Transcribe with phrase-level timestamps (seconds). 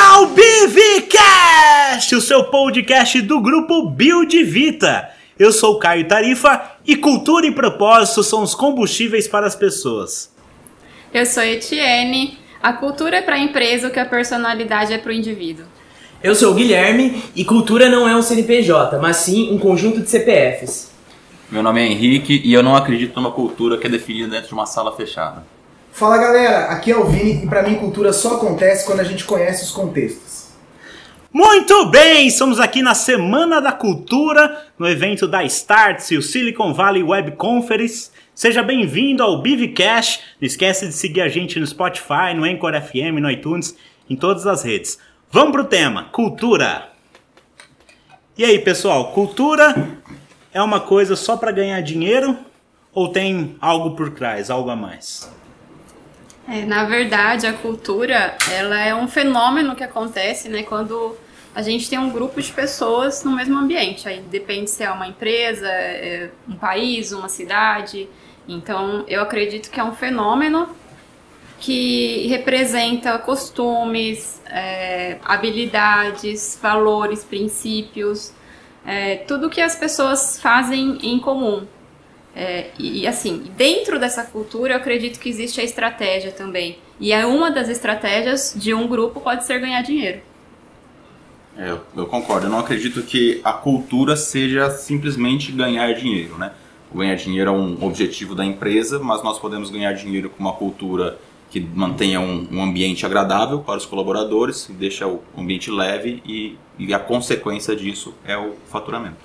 [0.00, 5.10] ao Bivcast, o seu podcast do grupo Build Vita.
[5.38, 10.34] Eu sou o Caio Tarifa e cultura e propósito são os combustíveis para as pessoas.
[11.12, 12.38] Eu sou Etienne.
[12.62, 15.66] A cultura é para a empresa o que a personalidade é para o indivíduo.
[16.22, 20.08] Eu sou o Guilherme e cultura não é um CNPJ, mas sim um conjunto de
[20.08, 20.90] CPFs.
[21.50, 24.54] Meu nome é Henrique e eu não acredito numa cultura que é definida dentro de
[24.54, 25.44] uma sala fechada.
[26.00, 29.22] Fala galera, aqui é o Vini e pra mim cultura só acontece quando a gente
[29.22, 30.48] conhece os contextos.
[31.30, 36.72] Muito bem, estamos aqui na Semana da Cultura, no evento da Starts e o Silicon
[36.72, 38.10] Valley Web Conference.
[38.34, 40.22] Seja bem-vindo ao Bivcast.
[40.40, 43.76] Não esquece de seguir a gente no Spotify, no Anchor FM, no iTunes,
[44.08, 44.98] em todas as redes.
[45.30, 46.88] Vamos pro tema, cultura.
[48.38, 49.98] E aí, pessoal, cultura
[50.50, 52.38] é uma coisa só para ganhar dinheiro
[52.90, 55.38] ou tem algo por trás, algo a mais?
[56.48, 61.16] É, na verdade, a cultura ela é um fenômeno que acontece né, quando
[61.54, 64.08] a gente tem um grupo de pessoas no mesmo ambiente.
[64.08, 68.08] Aí depende se é uma empresa, é um país, uma cidade.
[68.48, 70.68] Então, eu acredito que é um fenômeno
[71.58, 78.32] que representa costumes, é, habilidades, valores, princípios,
[78.84, 81.66] é, tudo que as pessoas fazem em comum.
[82.34, 86.78] É, e assim, dentro dessa cultura, eu acredito que existe a estratégia também.
[86.98, 90.20] E é uma das estratégias de um grupo pode ser ganhar dinheiro.
[91.56, 92.46] É, eu, eu concordo.
[92.46, 96.52] Eu não acredito que a cultura seja simplesmente ganhar dinheiro, né?
[96.94, 101.18] Ganhar dinheiro é um objetivo da empresa, mas nós podemos ganhar dinheiro com uma cultura
[101.50, 106.94] que mantenha um, um ambiente agradável para os colaboradores, deixa o ambiente leve e, e
[106.94, 109.16] a consequência disso é o faturamento.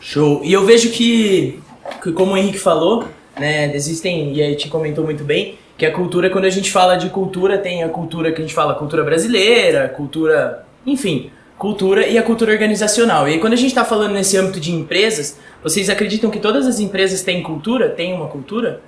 [0.00, 0.42] Show.
[0.44, 1.69] E eu vejo que, que
[2.14, 3.04] como o Henrique falou,
[3.38, 6.96] né, existem, e a gente comentou muito bem, que a cultura, quando a gente fala
[6.96, 12.18] de cultura, tem a cultura que a gente fala cultura brasileira, cultura, enfim, cultura e
[12.18, 13.26] a cultura organizacional.
[13.28, 16.66] E aí, quando a gente está falando nesse âmbito de empresas, vocês acreditam que todas
[16.66, 17.88] as empresas têm cultura?
[17.88, 18.82] Têm uma cultura?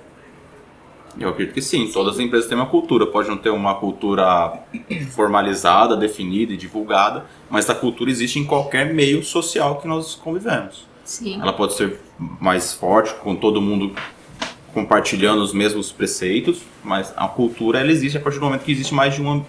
[1.19, 3.05] Eu acredito que sim, todas as empresas têm uma cultura.
[3.05, 4.53] Pode não ter uma cultura
[5.11, 10.92] formalizada, definida e divulgada, mas a cultura existe em qualquer meio social que nós convivemos.
[11.03, 11.39] Sim.
[11.41, 13.93] Ela pode ser mais forte, com todo mundo
[14.73, 18.93] compartilhando os mesmos preceitos, mas a cultura ela existe a partir do momento que existe
[18.93, 19.45] mais de uma.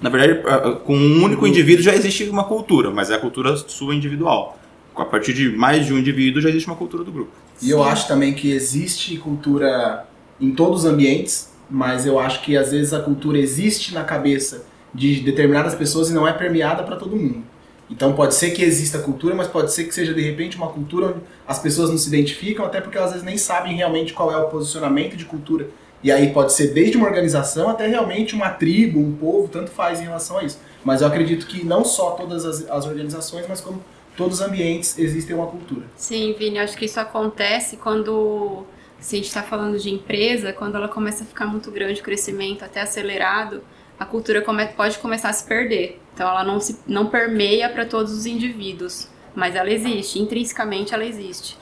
[0.00, 0.42] Na verdade,
[0.84, 4.58] com um único indivíduo já existe uma cultura, mas é a cultura sua individual.
[4.96, 7.30] A partir de mais de um indivíduo já existe uma cultura do grupo.
[7.60, 10.06] E eu acho também que existe cultura
[10.40, 14.66] em todos os ambientes, mas eu acho que às vezes a cultura existe na cabeça
[14.92, 17.42] de determinadas pessoas e não é permeada para todo mundo.
[17.90, 21.08] Então pode ser que exista cultura, mas pode ser que seja de repente uma cultura
[21.08, 24.32] onde as pessoas não se identificam, até porque elas às vezes nem sabem realmente qual
[24.32, 25.68] é o posicionamento de cultura.
[26.02, 30.00] E aí pode ser desde uma organização até realmente uma tribo, um povo, tanto faz
[30.00, 30.58] em relação a isso.
[30.84, 33.82] Mas eu acredito que não só todas as, as organizações, mas como
[34.16, 35.86] todos os ambientes existem uma cultura.
[35.96, 38.66] Sim, Vini, acho que isso acontece quando
[39.00, 42.04] se a gente está falando de empresa, quando ela começa a ficar muito grande, o
[42.04, 43.62] crescimento até acelerado,
[43.98, 44.42] a cultura
[44.76, 46.00] pode começar a se perder.
[46.14, 51.04] Então ela não, se, não permeia para todos os indivíduos, mas ela existe, intrinsecamente ela
[51.04, 51.58] existe.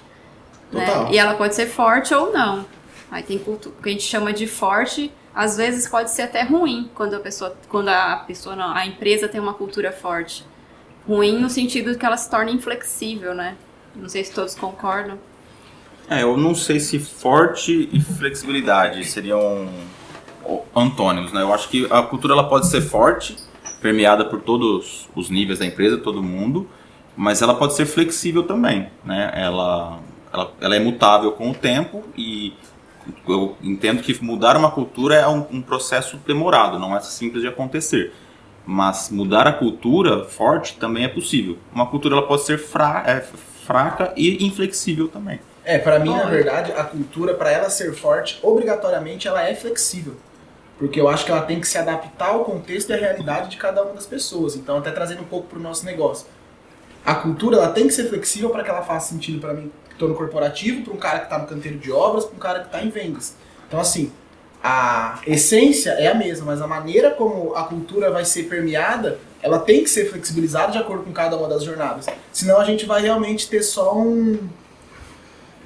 [0.70, 0.86] Né?
[1.10, 2.64] E ela pode ser forte ou não.
[3.10, 6.42] Aí tem cultura, o que a gente chama de forte, às vezes pode ser até
[6.42, 10.44] ruim quando a pessoa, quando a pessoa não, a empresa tem uma cultura forte.
[11.06, 13.56] Ruim no sentido que ela se torna inflexível, né?
[13.94, 15.18] Não sei se todos concordam.
[16.08, 19.68] É, eu não sei se forte e flexibilidade seriam
[20.74, 21.42] antônimos, né?
[21.42, 23.36] Eu acho que a cultura ela pode ser forte,
[23.80, 26.68] permeada por todos os níveis da empresa, todo mundo,
[27.16, 29.32] mas ela pode ser flexível também, né?
[29.34, 30.00] Ela,
[30.32, 32.54] ela, ela é mutável com o tempo e
[33.28, 37.48] eu entendo que mudar uma cultura é um, um processo demorado, não é simples de
[37.48, 38.12] acontecer.
[38.64, 41.58] Mas mudar a cultura forte também é possível.
[41.74, 45.40] Uma cultura ela pode ser fra é, fraca e inflexível também.
[45.64, 50.16] É, para mim, na verdade, a cultura, para ela ser forte, obrigatoriamente ela é flexível.
[50.82, 53.56] Porque eu acho que ela tem que se adaptar ao contexto e à realidade de
[53.56, 54.56] cada uma das pessoas.
[54.56, 56.26] Então, até trazendo um pouco para o nosso negócio.
[57.06, 59.92] A cultura ela tem que ser flexível para que ela faça sentido para mim, que
[59.92, 62.58] estou no corporativo, para um cara que está no canteiro de obras, para um cara
[62.58, 63.36] que está em vendas.
[63.68, 64.10] Então, assim,
[64.60, 69.60] a essência é a mesma, mas a maneira como a cultura vai ser permeada, ela
[69.60, 72.06] tem que ser flexibilizada de acordo com cada uma das jornadas.
[72.32, 74.36] Senão a gente vai realmente ter só um,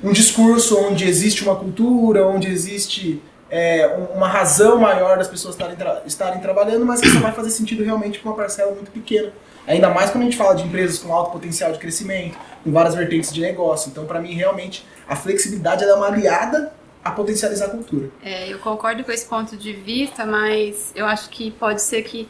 [0.04, 5.76] um discurso onde existe uma cultura, onde existe é, uma razão maior das pessoas estarem,
[5.76, 9.32] tra estarem trabalhando, mas que só vai fazer sentido realmente com uma parcela muito pequena.
[9.66, 12.94] Ainda mais quando a gente fala de empresas com alto potencial de crescimento, com várias
[12.94, 13.90] vertentes de negócio.
[13.90, 16.72] Então, para mim, realmente, a flexibilidade é uma aliada
[17.04, 18.10] a potencializar a cultura.
[18.22, 22.28] É, eu concordo com esse ponto de vista, mas eu acho que pode ser que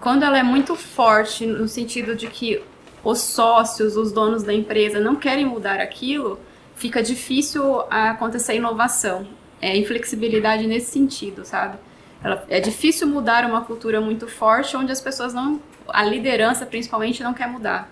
[0.00, 2.62] quando ela é muito forte no sentido de que
[3.04, 6.38] os sócios, os donos da empresa não querem mudar aquilo,
[6.76, 9.26] fica difícil acontecer inovação.
[9.62, 11.78] É inflexibilidade nesse sentido, sabe?
[12.22, 17.22] Ela, é difícil mudar uma cultura muito forte onde as pessoas não, a liderança principalmente
[17.22, 17.90] não quer mudar.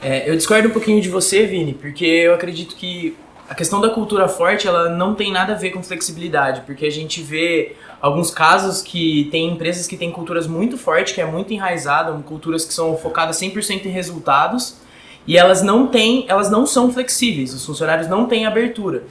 [0.00, 3.16] É, eu discordo um pouquinho de você, Vini, porque eu acredito que
[3.48, 6.90] a questão da cultura forte ela não tem nada a ver com flexibilidade, porque a
[6.90, 11.52] gente vê alguns casos que tem empresas que têm culturas muito fortes, que é muito
[11.52, 14.78] enraizada, culturas que são focadas 100% em resultados,
[15.26, 19.04] e elas não têm, elas não são flexíveis, os funcionários não têm abertura.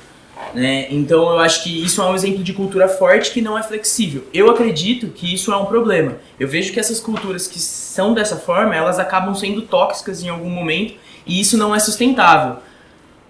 [0.53, 0.87] Né?
[0.89, 4.23] Então eu acho que isso é um exemplo de cultura forte que não é flexível.
[4.33, 6.17] Eu acredito que isso é um problema.
[6.39, 10.49] Eu vejo que essas culturas que são dessa forma, elas acabam sendo tóxicas em algum
[10.49, 10.95] momento
[11.25, 12.57] e isso não é sustentável.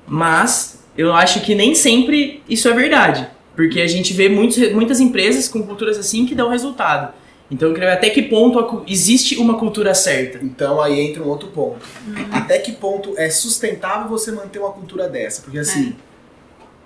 [0.08, 3.28] Mas eu acho que nem sempre isso é verdade.
[3.56, 7.14] Porque a gente vê muitos, muitas empresas com culturas assim que dão resultado.
[7.52, 10.40] Então eu queria ver até que ponto existe uma cultura certa.
[10.42, 11.86] Então aí entra um outro ponto.
[12.32, 15.42] Até que ponto é sustentável você manter uma cultura dessa?
[15.42, 16.11] Porque assim, é.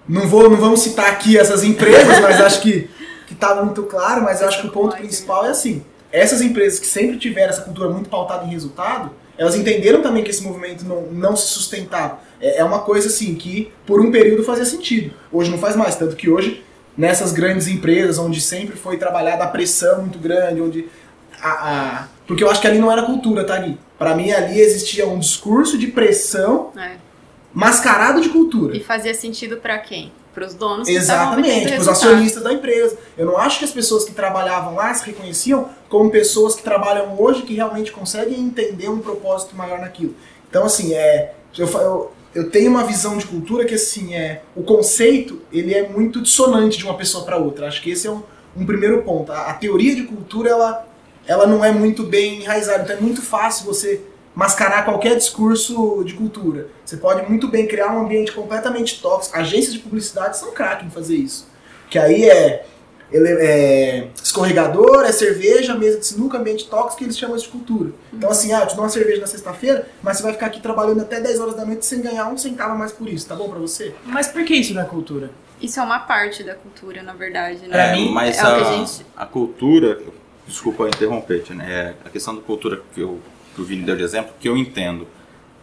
[0.07, 2.89] Não, vou, não vamos citar aqui essas empresas, mas acho que,
[3.27, 5.83] que tá muito claro, mas acho que o ponto principal é assim.
[6.11, 10.29] Essas empresas que sempre tiveram essa cultura muito pautada em resultado, elas entenderam também que
[10.29, 12.19] esse movimento não, não se sustentava.
[12.39, 15.13] É, é uma coisa assim que por um período fazia sentido.
[15.31, 16.63] Hoje não faz mais, tanto que hoje
[16.97, 20.87] nessas grandes empresas onde sempre foi trabalhada a pressão muito grande, onde
[21.41, 22.07] a, a...
[22.25, 23.77] porque eu acho que ali não era cultura, tá ali.
[23.97, 27.04] Para mim ali existia um discurso de pressão é.
[27.55, 28.75] Mascarado de cultura.
[28.75, 30.11] E fazia sentido para quem?
[30.33, 32.97] Para os donos Exatamente, para os acionistas da empresa.
[33.17, 37.15] Eu não acho que as pessoas que trabalhavam lá se reconheciam como pessoas que trabalham
[37.17, 40.13] hoje que realmente conseguem entender um propósito maior naquilo.
[40.49, 44.61] Então, assim, é, eu, eu, eu tenho uma visão de cultura que, assim, é o
[44.61, 47.69] conceito ele é muito dissonante de uma pessoa para outra.
[47.69, 48.21] Acho que esse é um,
[48.57, 49.31] um primeiro ponto.
[49.31, 50.85] A, a, teoria de cultura, ela,
[51.25, 52.83] ela não é muito bem enraizada.
[52.83, 54.01] Então, é muito fácil você
[54.35, 56.67] mascarar qualquer discurso de cultura.
[56.85, 59.37] Você pode muito bem criar um ambiente completamente tóxico.
[59.37, 61.47] Agências de publicidade são craque em fazer isso.
[61.89, 62.65] Que aí é,
[63.11, 67.91] ele, é escorregador, é cerveja, mesa de sinuca, ambiente tóxico, eles chamam isso de cultura.
[68.11, 70.59] Então assim, ah, eu te dou uma cerveja na sexta-feira, mas você vai ficar aqui
[70.59, 73.47] trabalhando até 10 horas da noite sem ganhar um centavo mais por isso, tá bom
[73.47, 73.95] pra você?
[74.05, 75.31] Mas por que isso não é cultura?
[75.61, 77.97] Isso é uma parte da cultura, na verdade, né?
[77.97, 79.05] É, mas é a, a, gente...
[79.15, 80.01] a cultura,
[80.45, 81.95] desculpa interromper, né?
[82.03, 83.19] É a questão da cultura que eu
[83.55, 85.07] que o Vini deu de exemplo, que eu entendo.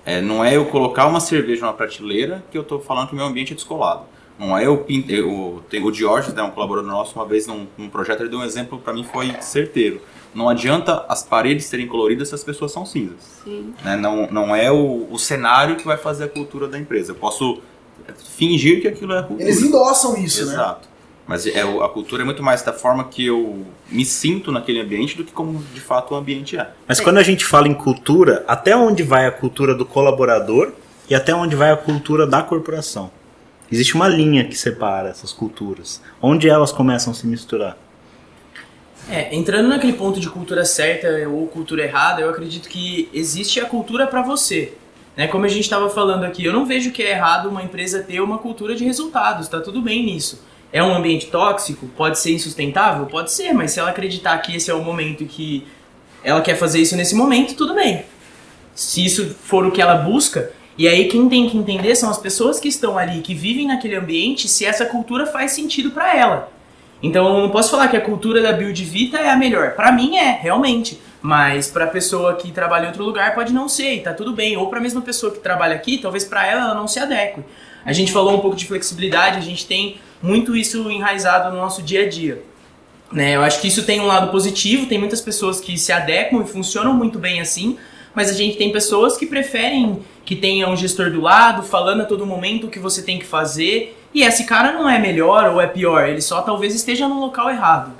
[0.04, 3.16] É, não é eu colocar uma cerveja numa prateleira que eu estou falando que o
[3.16, 4.02] meu ambiente é descolado.
[4.38, 8.30] Não é eu, o Diógenes, né, um colaborador nosso, uma vez num, num projeto, ele
[8.30, 10.00] deu um exemplo para mim foi certeiro.
[10.34, 13.42] Não adianta as paredes serem coloridas se as pessoas são cinzas.
[13.84, 13.96] Né?
[13.96, 17.12] Não, não é o, o cenário que vai fazer a cultura da empresa.
[17.12, 17.60] Eu posso
[18.36, 19.48] fingir que aquilo é a cultura.
[19.48, 20.56] Eles endossam isso, Exato.
[20.56, 20.62] né?
[20.62, 20.88] Exato.
[21.26, 25.16] Mas é, a cultura é muito mais da forma que eu me sinto naquele ambiente
[25.16, 26.70] do que como de fato o ambiente é.
[26.86, 30.72] Mas quando a gente fala em cultura, até onde vai a cultura do colaborador
[31.08, 33.10] e até onde vai a cultura da corporação?
[33.70, 36.02] Existe uma linha que separa essas culturas.
[36.20, 37.78] Onde elas começam a se misturar?
[39.10, 43.64] É, entrando naquele ponto de cultura certa ou cultura errada, eu acredito que existe a
[43.64, 44.74] cultura para você.
[45.16, 45.26] Né?
[45.26, 48.20] Como a gente estava falando aqui, eu não vejo que é errado uma empresa ter
[48.20, 50.42] uma cultura de resultados, tá tudo bem nisso.
[50.72, 51.86] É um ambiente tóxico?
[51.88, 53.06] Pode ser insustentável?
[53.06, 55.66] Pode ser, mas se ela acreditar que esse é o momento que
[56.24, 58.04] ela quer fazer isso nesse momento, tudo bem.
[58.74, 62.16] Se isso for o que ela busca, e aí quem tem que entender são as
[62.16, 66.50] pessoas que estão ali, que vivem naquele ambiente, se essa cultura faz sentido para ela.
[67.02, 69.72] Então eu não posso falar que a cultura da Build Vita é a melhor.
[69.72, 70.98] Para mim é, realmente.
[71.20, 74.56] Mas para pessoa que trabalha em outro lugar pode não ser, e tá tudo bem.
[74.56, 77.42] Ou para a mesma pessoa que trabalha aqui, talvez para ela ela não se adeque.
[77.84, 81.82] A gente falou um pouco de flexibilidade, a gente tem muito isso enraizado no nosso
[81.82, 82.42] dia a dia.
[83.10, 83.36] Né?
[83.36, 86.46] Eu acho que isso tem um lado positivo, tem muitas pessoas que se adequam e
[86.46, 87.76] funcionam muito bem assim,
[88.14, 92.04] mas a gente tem pessoas que preferem que tenha um gestor do lado, falando a
[92.04, 95.60] todo momento o que você tem que fazer, e esse cara não é melhor ou
[95.60, 97.92] é pior, ele só talvez esteja no local errado.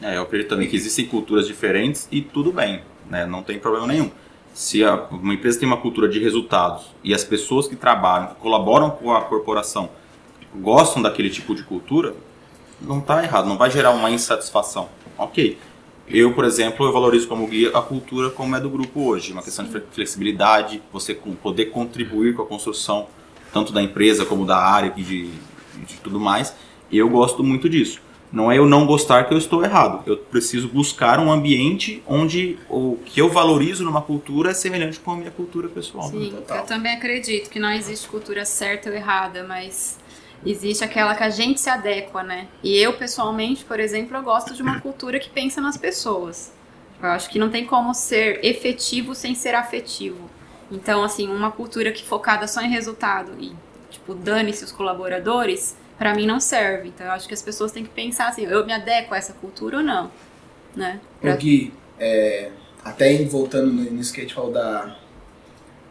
[0.00, 3.26] É, eu acredito também que existem culturas diferentes e tudo bem, né?
[3.26, 4.10] não tem problema nenhum.
[4.54, 8.34] Se a, uma empresa tem uma cultura de resultados e as pessoas que trabalham, que
[8.36, 9.90] colaboram com a corporação,
[10.60, 12.14] gostam daquele tipo de cultura,
[12.80, 14.88] não está errado, não vai gerar uma insatisfação.
[15.16, 15.58] Ok.
[16.06, 19.42] Eu, por exemplo, eu valorizo como guia a cultura como é do grupo hoje, uma
[19.42, 23.08] questão de flexibilidade, você poder contribuir com a construção
[23.52, 25.30] tanto da empresa como da área e de,
[25.86, 26.54] de tudo mais.
[26.90, 28.00] Eu gosto muito disso.
[28.30, 30.02] Não é eu não gostar que eu estou errado.
[30.06, 35.12] Eu preciso buscar um ambiente onde o que eu valorizo numa cultura é semelhante com
[35.12, 36.08] a minha cultura pessoal.
[36.10, 39.98] Sim, eu também acredito que não existe cultura certa ou errada, mas
[40.44, 42.48] existe aquela que a gente se adequa, né?
[42.62, 46.52] E eu, pessoalmente, por exemplo, eu gosto de uma cultura que pensa nas pessoas.
[47.02, 50.28] Eu acho que não tem como ser efetivo sem ser afetivo.
[50.70, 53.52] Então, assim, uma cultura que focada só em resultado e,
[53.90, 56.88] tipo, dane-se os colaboradores, para mim não serve.
[56.88, 59.32] Então, eu acho que as pessoas têm que pensar assim, eu me adequo a essa
[59.32, 60.10] cultura ou não,
[60.74, 61.00] né?
[61.20, 61.36] Pra...
[61.36, 62.50] Gui, é,
[62.84, 64.96] até voltando nisso que a gente falou da,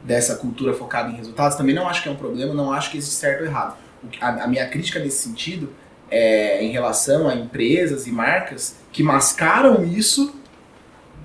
[0.03, 2.97] dessa cultura focada em resultados, também não acho que é um problema, não acho que
[2.97, 3.86] existe certo ou errado.
[4.19, 5.73] A, a minha crítica nesse sentido
[6.09, 10.33] é em relação a empresas e marcas que mascaram isso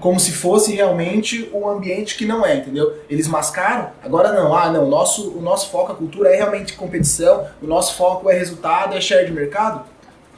[0.02, 2.92] como se fosse realmente um ambiente que não é, entendeu?
[3.08, 6.72] Eles mascaram, agora não, ah não, o nosso, o nosso foco, a cultura é realmente
[6.72, 9.84] competição, o nosso foco é resultado, é share de mercado,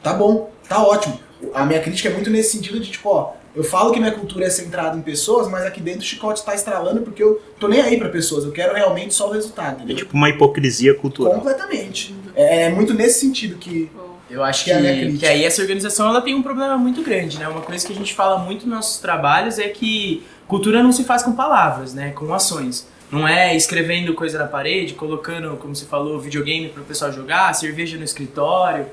[0.03, 1.19] tá bom, tá ótimo.
[1.51, 4.45] A minha crítica é muito nesse sentido de tipo, ó, eu falo que minha cultura
[4.45, 7.81] é centrada em pessoas, mas aqui dentro o chicote está estralando porque eu tô nem
[7.81, 9.77] aí para pessoas, eu quero realmente só o resultado.
[9.77, 9.95] Entendeu?
[9.95, 11.33] É tipo uma hipocrisia cultural.
[11.35, 12.13] Completamente.
[12.35, 13.89] É, é muito nesse sentido que
[14.29, 17.47] eu acho que, que, que, aí essa organização ela tem um problema muito grande, né?
[17.47, 21.03] Uma coisa que a gente fala muito nos nossos trabalhos é que cultura não se
[21.03, 22.11] faz com palavras, né?
[22.11, 22.87] Com ações.
[23.11, 27.53] Não é escrevendo coisa na parede, colocando, como você falou, videogame para o pessoal jogar,
[27.53, 28.87] cerveja no escritório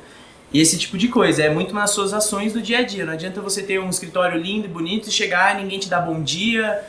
[0.53, 1.43] e esse tipo de coisa.
[1.43, 3.05] É muito nas suas ações do dia a dia.
[3.07, 6.01] Não adianta você ter um escritório lindo e bonito e chegar e ninguém te dá
[6.01, 6.83] bom dia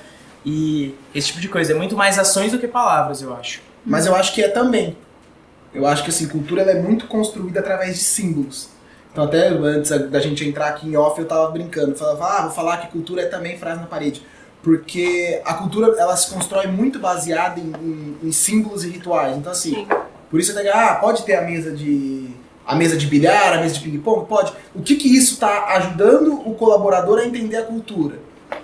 [0.45, 1.71] e esse tipo de coisa.
[1.71, 3.61] É muito mais ações do que palavras, eu acho.
[3.85, 4.97] Mas eu acho que é também.
[5.73, 8.69] Eu acho que assim, cultura ela é muito construída através de símbolos.
[9.11, 12.51] Então até antes da gente entrar aqui em off eu tava brincando, falava, ah, vou
[12.51, 14.21] falar que cultura é também frase na parede.
[14.61, 19.37] Porque a cultura ela se constrói muito baseada em, em, em símbolos e rituais.
[19.37, 19.87] Então assim, Sim.
[20.29, 22.29] por isso até ah, pode ter a mesa de
[22.65, 24.53] a mesa de bilhar, a mesa de ping-pong, pode.
[24.73, 28.19] O que que isso está ajudando o colaborador a entender a cultura?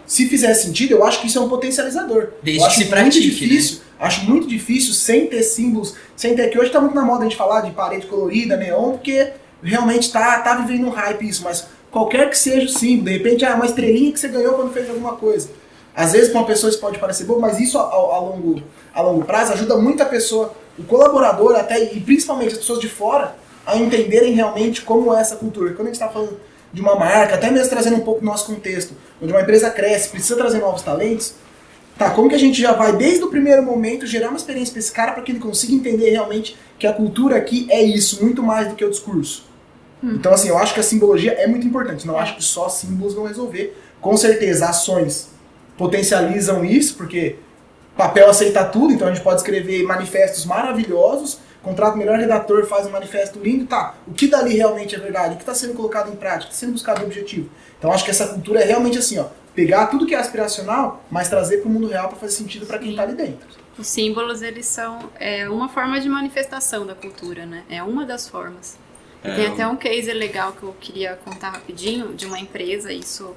[0.05, 2.29] Se fizer sentido, eu acho que isso é um potencializador.
[2.41, 3.83] Desde eu acho que se pratique, muito difícil, né?
[3.99, 7.23] Acho muito difícil sem ter símbolos, sem ter que hoje está muito na moda a
[7.23, 11.67] gente falar de parede colorida, neon, porque realmente tá tá vivendo um hype isso, mas
[11.91, 14.89] qualquer que seja o símbolo, de repente ah, uma estrelinha que você ganhou quando fez
[14.89, 15.49] alguma coisa.
[15.93, 18.63] Às vezes para uma pessoa isso pode parecer bom, mas isso a, a, longo,
[18.93, 22.87] a longo prazo ajuda muito a pessoa, o colaborador até e principalmente as pessoas de
[22.87, 23.35] fora
[23.65, 25.71] a entenderem realmente como é essa cultura.
[25.71, 26.39] Quando a gente está falando
[26.71, 30.09] de uma marca, até mesmo trazendo um pouco do nosso contexto, onde uma empresa cresce,
[30.09, 31.33] precisa trazer novos talentos,
[31.99, 34.79] Tá, como que a gente já vai, desde o primeiro momento, gerar uma experiência para
[34.79, 38.41] esse cara para que ele consiga entender realmente que a cultura aqui é isso, muito
[38.41, 39.45] mais do que o discurso.
[40.01, 40.13] Hum.
[40.15, 42.07] Então, assim, eu acho que a simbologia é muito importante.
[42.07, 43.77] Não acho que só símbolos vão resolver.
[43.99, 45.27] Com certeza, ações
[45.77, 47.35] potencializam isso, porque
[47.97, 52.87] papel aceita tudo, então a gente pode escrever manifestos maravilhosos, contrata o melhor redator, faz
[52.87, 53.95] um manifesto lindo, tá.
[54.07, 55.33] O que dali realmente é verdade?
[55.33, 56.51] O que está sendo colocado em prática?
[56.51, 57.49] Está sendo buscado o objetivo?
[57.77, 59.27] Então acho que essa cultura é realmente assim, ó
[59.59, 62.79] pegar tudo que é aspiracional, mas trazer para o mundo real para fazer sentido para
[62.79, 63.45] quem está ali dentro.
[63.77, 67.63] Os símbolos, eles são é, uma forma de manifestação da cultura, né?
[67.69, 68.77] É uma das formas.
[69.21, 73.35] É, tem até um case legal que eu queria contar rapidinho de uma empresa, isso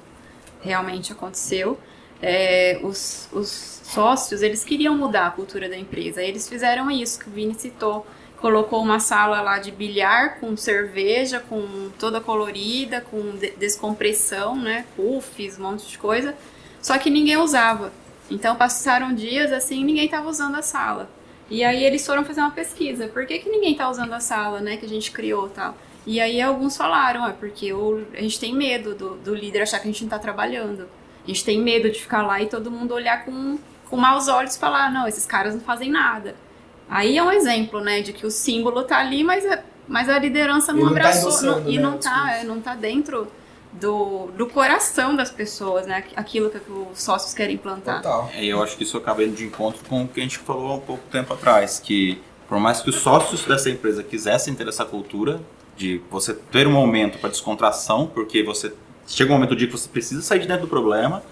[0.61, 1.76] realmente aconteceu.
[2.23, 6.23] É, os, os sócios, eles queriam mudar a cultura da empresa.
[6.23, 8.07] Eles fizeram isso que o Vini citou
[8.43, 15.61] colocou uma sala lá de bilhar com cerveja, com toda colorida, com descompressão, né, puffs,
[15.61, 16.35] um monte de coisa.
[16.83, 17.93] Só que ninguém usava.
[18.29, 21.09] Então passaram dias assim, ninguém estava usando a sala.
[21.49, 23.07] E aí eles foram fazer uma pesquisa.
[23.07, 25.76] Por que, que ninguém está usando a sala, né, que a gente criou, tal?
[26.05, 29.79] E aí alguns falaram, é porque o, a gente tem medo do, do líder achar
[29.79, 30.88] que a gente não está trabalhando.
[31.25, 34.57] A gente tem medo de ficar lá e todo mundo olhar com, com maus olhos
[34.57, 36.35] e falar, não, esses caras não fazem nada.
[36.88, 40.19] Aí é um exemplo, né, de que o símbolo tá ali, mas, é, mas a
[40.19, 43.29] liderança não, não tá abraçou tá não, e né, não tá, é, não tá dentro
[43.73, 46.05] do, do coração das pessoas, né?
[46.14, 48.02] Aquilo que os sócios querem implantar.
[48.02, 48.31] Total.
[48.35, 50.73] É, eu acho que isso acaba indo de encontro com o que a gente falou
[50.73, 54.69] há um pouco tempo atrás, que por mais que os sócios dessa empresa quisessem ter
[54.69, 55.41] essa cultura
[55.75, 58.75] de você ter um momento para descontração, porque você
[59.06, 61.23] chega um momento do dia que você precisa sair de dentro do problema,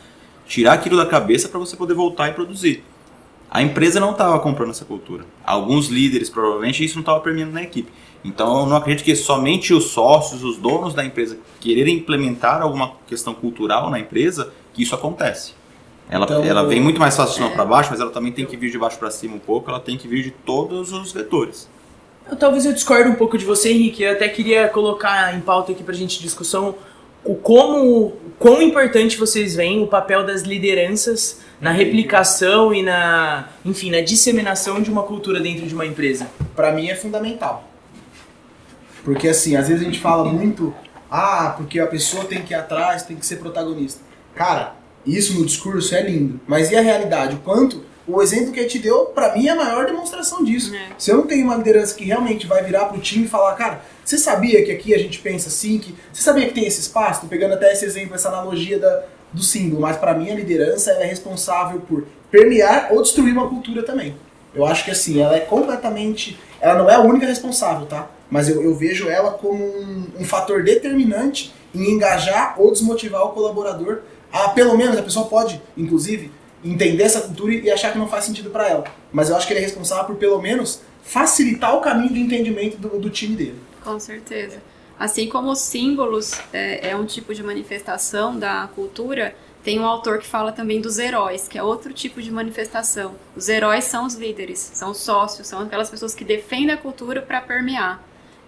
[0.47, 2.85] tirar aquilo da cabeça para você poder voltar e produzir.
[3.51, 5.25] A empresa não estava comprando essa cultura.
[5.45, 7.91] Alguns líderes, provavelmente, isso não estava permeando na equipe.
[8.25, 12.93] Então, eu não acredito que somente os sócios, os donos da empresa, quererem implementar alguma
[13.07, 15.55] questão cultural na empresa, que isso acontece.
[16.09, 18.45] Ela, então, ela vem muito mais fácil de cima para baixo, mas ela também tem
[18.45, 21.13] que vir de baixo para cima um pouco, ela tem que vir de todos os
[21.13, 21.69] vetores.
[22.29, 24.03] Eu, talvez eu discorde um pouco de você, Henrique.
[24.03, 26.75] Eu até queria colocar em pauta aqui para a gente discussão
[27.25, 33.91] o como, quão importante vocês veem o papel das lideranças na replicação e na, enfim,
[33.91, 36.27] na disseminação de uma cultura dentro de uma empresa?
[36.57, 37.69] Para mim é fundamental.
[39.05, 40.75] Porque assim, às vezes a gente fala muito,
[41.11, 44.01] ah, porque a pessoa tem que ir atrás, tem que ser protagonista.
[44.35, 44.75] Cara,
[45.07, 47.37] isso no discurso é lindo, mas e a realidade?
[47.37, 50.75] O quanto o exemplo que ele te deu, para mim, é a maior demonstração disso.
[50.75, 50.89] É.
[50.99, 53.83] Se eu não tenho uma liderança que realmente vai virar pro time e falar, cara,
[54.11, 55.79] você sabia que aqui a gente pensa assim?
[55.79, 57.21] Que, você sabia que tem esse espaço?
[57.21, 60.91] Tô pegando até esse exemplo, essa analogia da, do símbolo, mas para mim a liderança
[60.91, 64.17] é responsável por permear ou destruir uma cultura também.
[64.53, 66.37] Eu acho que assim, ela é completamente.
[66.61, 68.11] Ela não é a única responsável, tá?
[68.29, 73.29] Mas eu, eu vejo ela como um, um fator determinante em engajar ou desmotivar o
[73.29, 74.01] colaborador.
[74.33, 76.33] A, pelo menos a pessoa pode, inclusive,
[76.65, 78.85] entender essa cultura e achar que não faz sentido para ela.
[79.13, 82.77] Mas eu acho que ele é responsável por, pelo menos, facilitar o caminho de entendimento
[82.77, 83.70] do, do time dele.
[83.91, 84.63] Com certeza.
[84.99, 90.19] Assim como os símbolos é, é um tipo de manifestação da cultura, tem um autor
[90.19, 93.15] que fala também dos heróis, que é outro tipo de manifestação.
[93.35, 97.21] Os heróis são os líderes, são os sócios, são aquelas pessoas que defendem a cultura
[97.21, 98.03] para permear,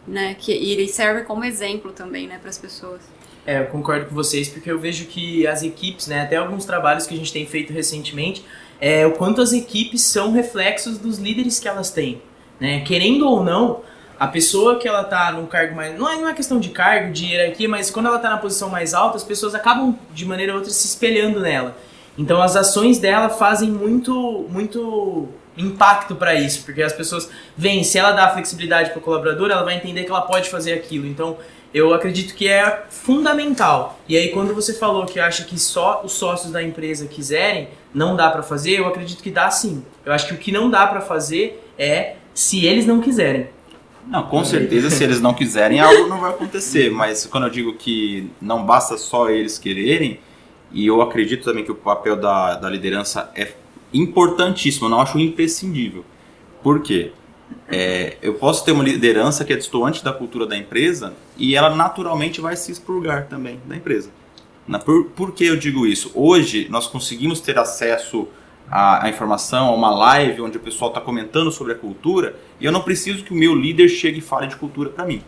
[0.07, 0.35] né?
[0.39, 3.01] Que, e ele serve como exemplo também, né, para as pessoas.
[3.45, 7.07] É, eu concordo com vocês, porque eu vejo que as equipes, né, até alguns trabalhos
[7.07, 8.45] que a gente tem feito recentemente,
[8.81, 12.23] é o quanto as equipes são reflexos dos líderes que elas têm.
[12.61, 12.81] Né?
[12.83, 13.83] Querendo ou não,
[14.23, 15.99] a pessoa que ela tá num cargo mais.
[15.99, 18.69] Não é, não é questão de cargo, de hierarquia, mas quando ela tá na posição
[18.69, 21.77] mais alta, as pessoas acabam, de maneira ou outra, se espelhando nela.
[22.17, 27.99] Então as ações dela fazem muito, muito impacto para isso, porque as pessoas veem, se
[27.99, 31.05] ela dá flexibilidade para o colaborador, ela vai entender que ela pode fazer aquilo.
[31.09, 31.37] Então
[31.75, 33.99] eu acredito que é fundamental.
[34.09, 38.15] E aí quando você falou que acha que só os sócios da empresa quiserem, não
[38.15, 39.85] dá para fazer, eu acredito que dá sim.
[40.07, 43.49] Eu acho que o que não dá para fazer é se eles não quiserem.
[44.07, 46.91] Não, com certeza, se eles não quiserem, algo não vai acontecer.
[46.91, 50.19] Mas quando eu digo que não basta só eles quererem,
[50.73, 53.53] e eu acredito também que o papel da, da liderança é
[53.93, 56.05] importantíssimo, eu não acho imprescindível.
[56.63, 57.13] Por quê?
[57.69, 61.75] É, eu posso ter uma liderança que é distoante da cultura da empresa e ela
[61.75, 64.11] naturalmente vai se expurgar também da empresa.
[64.85, 66.11] Por, por que eu digo isso?
[66.15, 68.29] Hoje nós conseguimos ter acesso
[68.73, 72.65] a, a informação, a uma live onde o pessoal está comentando sobre a cultura, e
[72.65, 75.23] eu não preciso que o meu líder chegue e fale de cultura para mim.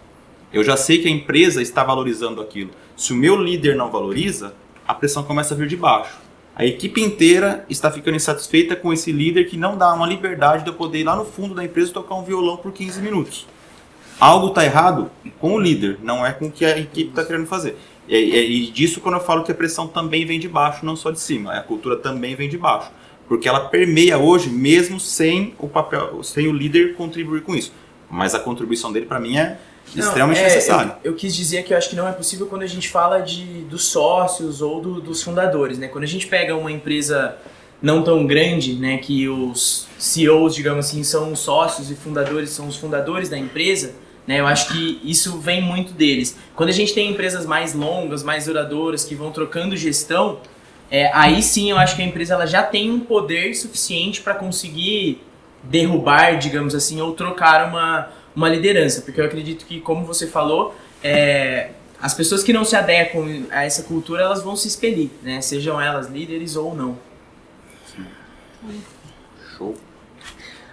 [0.51, 2.71] Eu já sei que a empresa está valorizando aquilo.
[2.97, 4.55] Se o meu líder não valoriza,
[4.89, 6.17] a pressão começa a vir de baixo.
[6.57, 10.71] A equipe inteira está ficando insatisfeita com esse líder que não dá uma liberdade de
[10.71, 13.47] eu poder ir lá no fundo da empresa tocar um violão por 15 minutos.
[14.19, 17.47] Algo está errado com o líder, não é com o que a equipe está querendo
[17.47, 17.77] fazer.
[18.09, 20.97] E, e, e disso quando eu falo que a pressão também vem de baixo, não
[20.97, 21.53] só de cima.
[21.53, 22.91] A cultura também vem de baixo
[23.29, 27.73] porque ela permeia hoje mesmo sem o papel, sem o líder contribuir com isso.
[28.11, 29.59] Mas a contribuição dele para mim é
[29.95, 30.97] não, extremamente é, necessária.
[31.03, 33.21] Eu, eu, quis dizer que eu acho que não é possível quando a gente fala
[33.21, 35.89] de dos sócios ou do, dos fundadores, né?
[35.89, 37.37] Quando a gente pega uma empresa
[37.83, 42.67] não tão grande, né, que os CEOs, digamos assim, são os sócios e fundadores são
[42.67, 43.95] os fundadores da empresa,
[44.27, 44.41] né?
[44.41, 46.37] Eu acho que isso vem muito deles.
[46.55, 50.41] Quando a gente tem empresas mais longas, mais duradouras, que vão trocando gestão,
[50.95, 54.33] é, aí sim eu acho que a empresa ela já tem um poder suficiente para
[54.33, 55.21] conseguir
[55.61, 59.03] derrubar, digamos assim, ou trocar uma, uma liderança.
[59.03, 63.65] Porque eu acredito que, como você falou, é, as pessoas que não se adequam a
[63.65, 65.41] essa cultura, elas vão se expelir, né?
[65.41, 66.97] Sejam elas líderes ou não.
[69.59, 69.75] Show.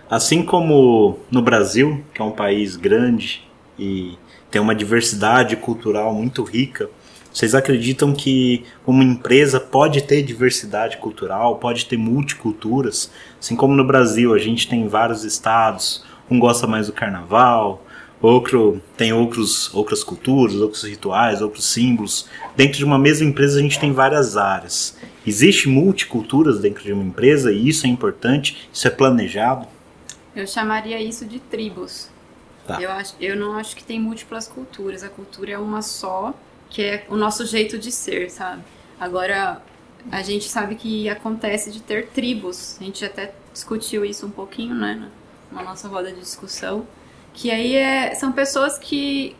[0.07, 4.19] Assim como no Brasil, que é um país grande e
[4.51, 6.91] tem uma diversidade cultural muito rica,
[7.33, 13.09] vocês acreditam que uma empresa pode ter diversidade cultural, pode ter multiculturas?
[13.39, 17.85] Assim como no Brasil, a gente tem vários estados, um gosta mais do carnaval,
[18.21, 22.27] outro tem outros, outras culturas, outros rituais, outros símbolos.
[22.55, 24.97] Dentro de uma mesma empresa, a gente tem várias áreas.
[25.25, 29.67] Existe multiculturas dentro de uma empresa e isso é importante, isso é planejado?
[30.35, 32.09] Eu chamaria isso de tribos.
[32.67, 32.81] Tá.
[32.81, 36.33] Eu, acho, eu não acho que tem múltiplas culturas, a cultura é uma só
[36.71, 38.63] que é o nosso jeito de ser, sabe?
[38.99, 39.61] Agora,
[40.09, 44.73] a gente sabe que acontece de ter tribos, a gente até discutiu isso um pouquinho,
[44.73, 45.09] né,
[45.51, 46.87] na nossa roda de discussão,
[47.33, 49.35] que aí é, são pessoas que,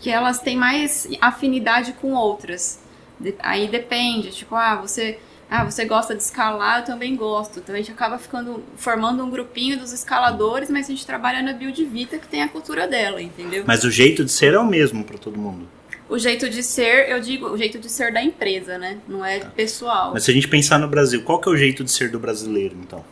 [0.00, 2.80] que elas têm mais afinidade com outras.
[3.18, 5.18] De, aí depende, tipo, ah, você
[5.50, 7.58] ah, você gosta de escalar, eu também gosto.
[7.58, 11.54] Então a gente acaba ficando formando um grupinho dos escaladores, mas a gente trabalha na
[11.54, 13.64] Build Vita que tem a cultura dela, entendeu?
[13.66, 15.66] Mas o jeito de ser é o mesmo para todo mundo
[16.08, 18.98] o jeito de ser, eu digo, o jeito de ser da empresa, né?
[19.06, 19.50] Não é tá.
[19.50, 20.12] pessoal.
[20.12, 22.18] Mas se a gente pensar no Brasil, qual que é o jeito de ser do
[22.18, 23.04] brasileiro, então?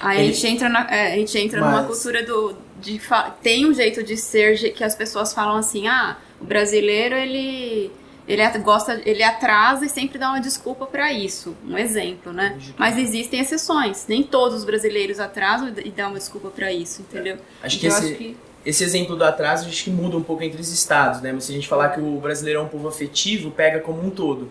[0.00, 1.70] Aí a gente entra, na, é, a gente entra Mas...
[1.70, 2.56] numa cultura do.
[2.80, 3.00] De,
[3.40, 7.90] tem um jeito de ser que as pessoas falam assim, ah, o brasileiro ele.
[8.26, 11.56] Ele gosta, ele atrasa e sempre dá uma desculpa para isso.
[11.66, 12.56] Um exemplo, né?
[12.78, 14.06] Mas existem exceções.
[14.08, 17.38] Nem todos os brasileiros atrasam e dão uma desculpa para isso, entendeu?
[17.60, 18.06] Acho então, que esse...
[18.06, 21.32] acho que esse exemplo do atraso acho que muda um pouco entre os estados, né?
[21.32, 24.10] Mas se a gente falar que o brasileiro é um povo afetivo, pega como um
[24.10, 24.50] todo.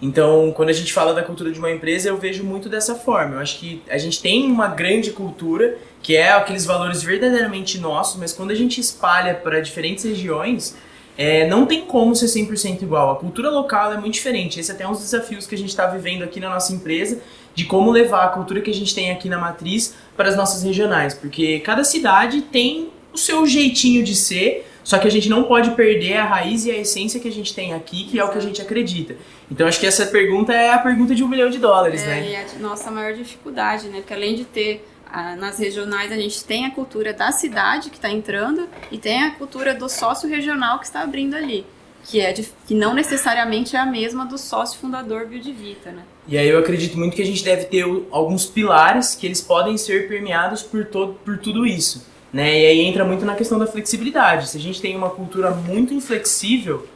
[0.00, 3.36] Então, quando a gente fala da cultura de uma empresa, eu vejo muito dessa forma.
[3.36, 8.20] Eu acho que a gente tem uma grande cultura, que é aqueles valores verdadeiramente nossos,
[8.20, 10.76] mas quando a gente espalha para diferentes regiões,
[11.16, 13.10] é, não tem como ser 100% igual.
[13.10, 14.60] A cultura local é muito diferente.
[14.60, 17.22] Esse é até um dos desafios que a gente está vivendo aqui na nossa empresa,
[17.54, 20.62] de como levar a cultura que a gente tem aqui na matriz para as nossas
[20.62, 25.44] regionais, porque cada cidade tem o seu jeitinho de ser, só que a gente não
[25.44, 28.28] pode perder a raiz e a essência que a gente tem aqui, que é o
[28.28, 29.16] que a gente acredita.
[29.50, 32.30] Então acho que essa pergunta é a pergunta de um milhão de dólares, é, né?
[32.30, 33.98] E a nossa maior dificuldade, né?
[34.00, 37.96] Porque além de ter ah, nas regionais a gente tem a cultura da cidade que
[37.96, 41.64] está entrando e tem a cultura do sócio regional que está abrindo ali.
[42.04, 46.02] Que, é de, que não necessariamente é a mesma do sócio fundador Biodivita, né?
[46.28, 49.76] E aí eu acredito muito que a gente deve ter alguns pilares que eles podem
[49.76, 52.06] ser permeados por, todo, por tudo isso.
[52.36, 52.60] Né?
[52.60, 54.50] E aí entra muito na questão da flexibilidade.
[54.50, 56.86] Se a gente tem uma cultura muito inflexível,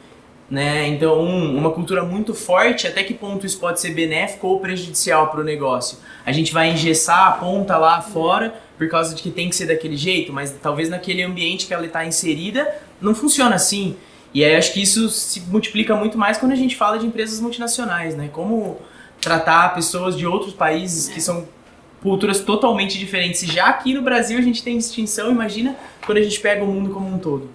[0.47, 0.87] né?
[0.87, 5.31] Então, um, uma cultura muito forte, até que ponto isso pode ser benéfico ou prejudicial
[5.31, 5.97] para o negócio?
[6.23, 9.65] A gente vai engessar a ponta lá fora por causa de que tem que ser
[9.65, 13.95] daquele jeito, mas talvez naquele ambiente que ela está inserida não funciona assim.
[14.35, 17.39] E aí acho que isso se multiplica muito mais quando a gente fala de empresas
[17.39, 18.29] multinacionais, né?
[18.31, 18.77] Como
[19.19, 21.47] tratar pessoas de outros países que são
[22.01, 23.41] culturas totalmente diferentes.
[23.41, 26.89] Já aqui no Brasil a gente tem distinção, imagina quando a gente pega o mundo
[26.89, 27.49] como um todo.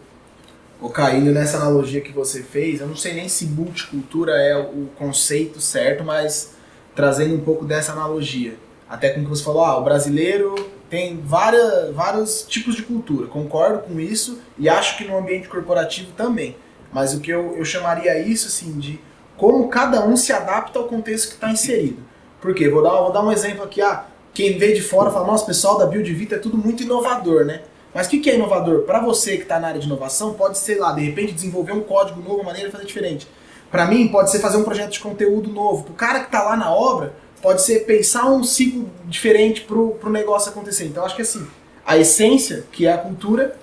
[0.80, 4.88] O caindo nessa analogia que você fez, eu não sei nem se multicultura é o
[4.96, 6.54] conceito certo, mas
[6.94, 8.54] trazendo um pouco dessa analogia.
[8.88, 10.54] Até com que você falou, ah, o brasileiro
[10.88, 13.26] tem várias, vários tipos de cultura.
[13.26, 16.56] Concordo com isso e acho que no ambiente corporativo também.
[16.92, 19.00] Mas o que eu, eu chamaria isso assim de
[19.36, 21.98] como cada um se adapta ao contexto que está inserido.
[22.40, 22.68] Por quê?
[22.68, 23.82] Vou dar, vou dar um exemplo aqui.
[23.82, 24.06] Ah,
[24.36, 27.62] quem vê de fora fala, nossa, pessoal da Build Vita é tudo muito inovador, né?
[27.94, 28.82] Mas o que, que é inovador?
[28.82, 31.80] Para você que está na área de inovação, pode ser lá, de repente, desenvolver um
[31.80, 33.26] código novo, uma maneira de fazer diferente.
[33.70, 35.84] Para mim, pode ser fazer um projeto de conteúdo novo.
[35.84, 39.78] Para o cara que está lá na obra, pode ser pensar um ciclo diferente para
[39.78, 40.84] o negócio acontecer.
[40.84, 41.46] Então, acho que assim,
[41.86, 43.56] a essência, que é a cultura,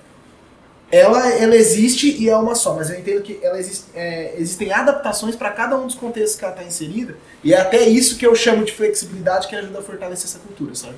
[0.95, 4.71] ela, ela existe e é uma só, mas eu entendo que ela existe, é, existem
[4.71, 8.27] adaptações para cada um dos contextos que ela está inserida, e é até isso que
[8.27, 10.95] eu chamo de flexibilidade que ajuda a fortalecer essa cultura, sabe?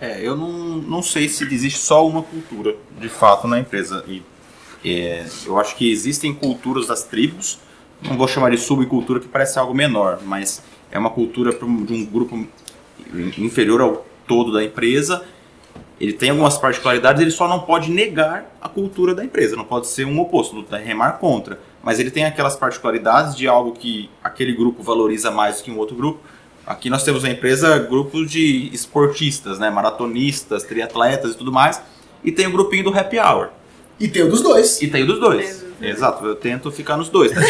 [0.00, 4.04] É, eu não, não sei se existe só uma cultura, de fato, na empresa.
[4.08, 4.22] E,
[4.84, 7.60] é, eu acho que existem culturas das tribos,
[8.02, 12.04] não vou chamar de subcultura, que parece algo menor, mas é uma cultura de um
[12.04, 12.46] grupo
[13.38, 15.24] inferior ao todo da empresa.
[16.00, 19.86] Ele tem algumas particularidades, ele só não pode negar a cultura da empresa, não pode
[19.86, 21.58] ser um oposto, não remar contra.
[21.82, 25.96] Mas ele tem aquelas particularidades de algo que aquele grupo valoriza mais que um outro
[25.96, 26.20] grupo
[26.66, 29.70] Aqui nós temos na empresa grupos de esportistas, né?
[29.70, 31.80] Maratonistas, triatletas e tudo mais.
[32.24, 33.50] E tem o grupinho do happy hour.
[34.00, 34.82] E tem o dos dois.
[34.82, 35.64] E tem o dos dois.
[35.80, 37.30] Exato, eu tento ficar nos dois.
[37.30, 37.40] Tá?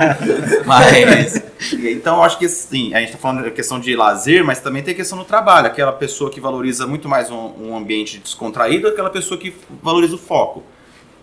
[0.64, 1.43] mas.
[1.72, 4.92] Então, acho que sim, a gente está falando da questão de lazer, mas também tem
[4.92, 5.66] a questão do trabalho.
[5.66, 10.18] Aquela pessoa que valoriza muito mais um, um ambiente descontraído, aquela pessoa que valoriza o
[10.18, 10.62] foco.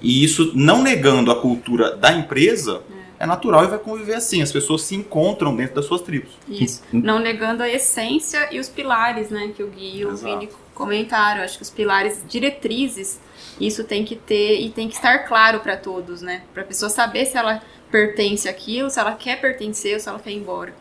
[0.02, 2.82] E isso não negando a cultura da empresa.
[3.20, 4.42] É natural e vai conviver assim.
[4.42, 6.32] As pessoas se encontram dentro das suas tribos.
[6.50, 6.82] Isso.
[6.92, 9.52] Não negando a essência e os pilares, né?
[9.56, 10.40] Que o Gui e o Exato.
[10.40, 11.44] Vini comentaram.
[11.44, 13.22] Acho que os pilares diretrizes,
[13.60, 16.42] isso tem que ter e tem que estar claro para todos, né?
[16.52, 20.20] Para a pessoa saber se ela pertence àquilo, se ela quer pertencer ou se ela
[20.20, 20.74] quer ir embora.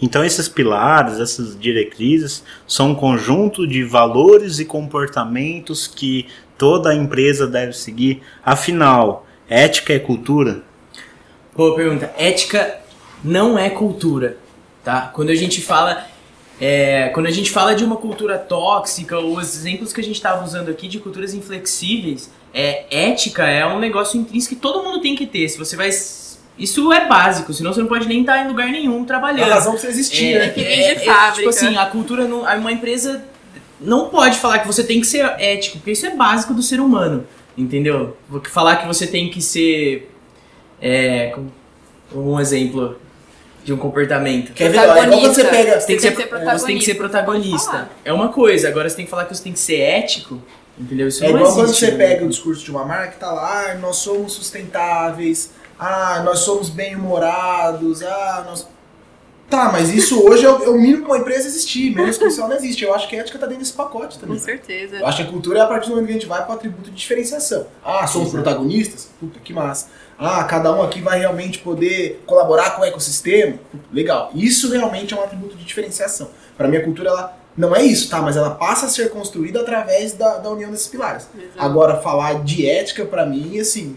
[0.00, 6.26] Então esses pilares, essas diretrizes, são um conjunto de valores e comportamentos que
[6.58, 8.22] toda empresa deve seguir.
[8.44, 10.62] Afinal, ética é cultura?
[11.54, 12.12] Boa pergunta.
[12.18, 12.80] Ética
[13.24, 14.36] não é cultura,
[14.84, 15.10] tá?
[15.14, 16.06] Quando a gente fala
[16.60, 20.16] é, quando a gente fala de uma cultura tóxica, ou os exemplos que a gente
[20.16, 25.00] estava usando aqui de culturas inflexíveis, é, ética é um negócio intrínseco que todo mundo
[25.00, 25.48] tem que ter.
[25.48, 25.90] Se você vai.
[26.58, 29.50] Isso é básico, senão você não pode nem estar em lugar nenhum trabalhando.
[29.50, 30.48] A razão pra você existir, é, né?
[30.48, 31.34] Que vem de é, fábrica.
[31.34, 33.22] tipo assim, a cultura, não, uma empresa
[33.80, 36.80] não pode falar que você tem que ser ético, porque isso é básico do ser
[36.80, 38.16] humano, entendeu?
[38.44, 40.10] Falar que você tem que ser
[40.80, 41.36] é,
[42.14, 42.98] um exemplo
[43.64, 44.52] de um comportamento.
[44.52, 44.78] Quer ver?
[44.78, 45.80] É igual quando você pega.
[45.80, 47.90] Você tem que ser, você tem que ser protagonista.
[48.04, 50.40] É uma coisa, agora você tem que falar que você tem que ser ético.
[50.78, 51.08] Entendeu?
[51.08, 51.96] Isso é igual existe, quando você né?
[51.96, 56.40] pega o discurso de uma marca que tá lá, ah, nós somos sustentáveis, ah, nós
[56.40, 58.68] somos bem-humorados, ah, nós.
[59.48, 62.24] Tá, mas isso hoje é o, é o mínimo que uma empresa existir, menos que
[62.24, 62.82] isso não existe.
[62.82, 64.36] Eu acho que a ética tá dentro desse pacote também.
[64.36, 64.96] Com certeza.
[64.96, 66.54] Eu acho que a cultura é a partir do momento que a gente vai pro
[66.54, 67.66] atributo de diferenciação.
[67.84, 69.08] Ah, somos protagonistas?
[69.20, 69.86] Puta, que massa
[70.18, 73.58] ah, cada um aqui vai realmente poder colaborar com o ecossistema.
[73.92, 74.30] Legal.
[74.34, 76.30] Isso realmente é um atributo de diferenciação.
[76.56, 78.20] Para mim, a cultura ela não é isso, tá?
[78.22, 81.28] Mas ela passa a ser construída através da, da união desses pilares.
[81.36, 81.58] Exato.
[81.58, 83.96] Agora, falar de ética, para mim, assim.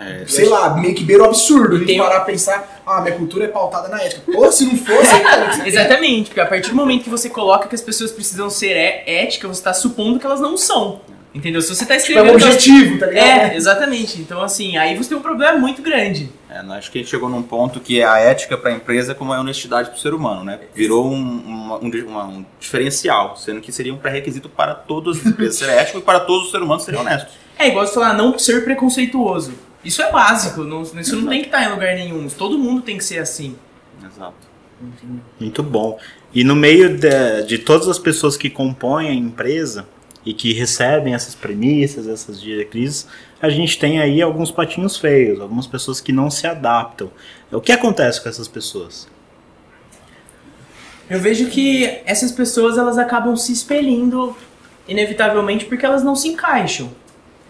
[0.00, 1.76] É, sei lá, meio que beira o absurdo.
[1.76, 4.22] A gente parar a pensar, ah, minha cultura é pautada na ética.
[4.32, 5.14] Pô, se não fosse.
[5.66, 9.04] Exatamente, porque a partir do momento que você coloca que as pessoas precisam ser é,
[9.06, 11.02] éticas, você está supondo que elas não são.
[11.32, 11.62] Entendeu?
[11.62, 12.44] Se você tá Tipo, é um escrevendo.
[12.44, 13.24] objetivo, tá ligado?
[13.52, 14.20] É, exatamente.
[14.20, 16.28] Então, assim, aí você tem um problema muito grande.
[16.50, 19.14] É, acho que a gente chegou num ponto que a ética para a empresa é
[19.14, 20.58] como a honestidade para o ser humano, né?
[20.74, 25.26] Virou um, uma- um, uma- um diferencial, sendo que seria um pré-requisito para todas as
[25.26, 27.32] empresas ser ético e para todos os seres humanos serem honestos.
[27.56, 29.52] É igual você falar, não ser preconceituoso.
[29.84, 32.28] Isso é básico, não- isso não tem que estar em lugar nenhum.
[32.28, 33.56] Todo mundo tem que ser assim.
[34.04, 34.34] Exato.
[35.38, 35.98] Muito bom.
[36.34, 39.86] E no meio de, de todas as pessoas que compõem a empresa
[40.24, 43.06] e que recebem essas premissas, essas diretrizes,
[43.40, 47.10] a gente tem aí alguns patinhos feios, algumas pessoas que não se adaptam.
[47.50, 49.08] O que acontece com essas pessoas?
[51.08, 54.36] Eu vejo que essas pessoas elas acabam se expelindo
[54.86, 56.92] inevitavelmente porque elas não se encaixam.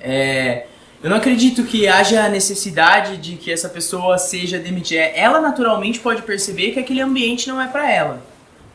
[0.01, 0.66] É,
[1.02, 5.00] eu não acredito que haja necessidade de que essa pessoa seja demitida.
[5.00, 8.22] Ela naturalmente pode perceber que aquele ambiente não é para ela.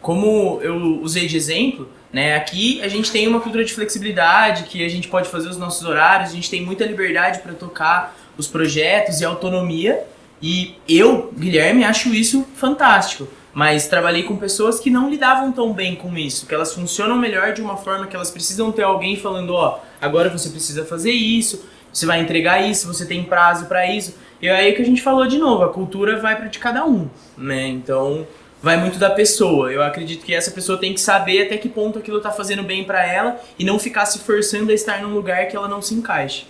[0.01, 4.83] Como eu usei de exemplo, né, aqui a gente tem uma cultura de flexibilidade, que
[4.83, 8.47] a gente pode fazer os nossos horários, a gente tem muita liberdade para tocar os
[8.47, 10.03] projetos e autonomia.
[10.41, 13.27] E eu, Guilherme, acho isso fantástico.
[13.53, 17.53] Mas trabalhei com pessoas que não lidavam tão bem com isso, que elas funcionam melhor
[17.53, 21.63] de uma forma que elas precisam ter alguém falando, ó, agora você precisa fazer isso,
[21.97, 24.15] você vai entregar isso, você tem prazo para isso.
[24.41, 27.07] E aí que a gente falou de novo, a cultura vai para de cada um,
[27.37, 27.67] né?
[27.67, 28.27] Então,
[28.61, 29.71] vai muito da pessoa.
[29.71, 32.83] Eu acredito que essa pessoa tem que saber até que ponto aquilo tá fazendo bem
[32.83, 35.93] para ela e não ficar se forçando a estar num lugar que ela não se
[35.95, 36.45] encaixe.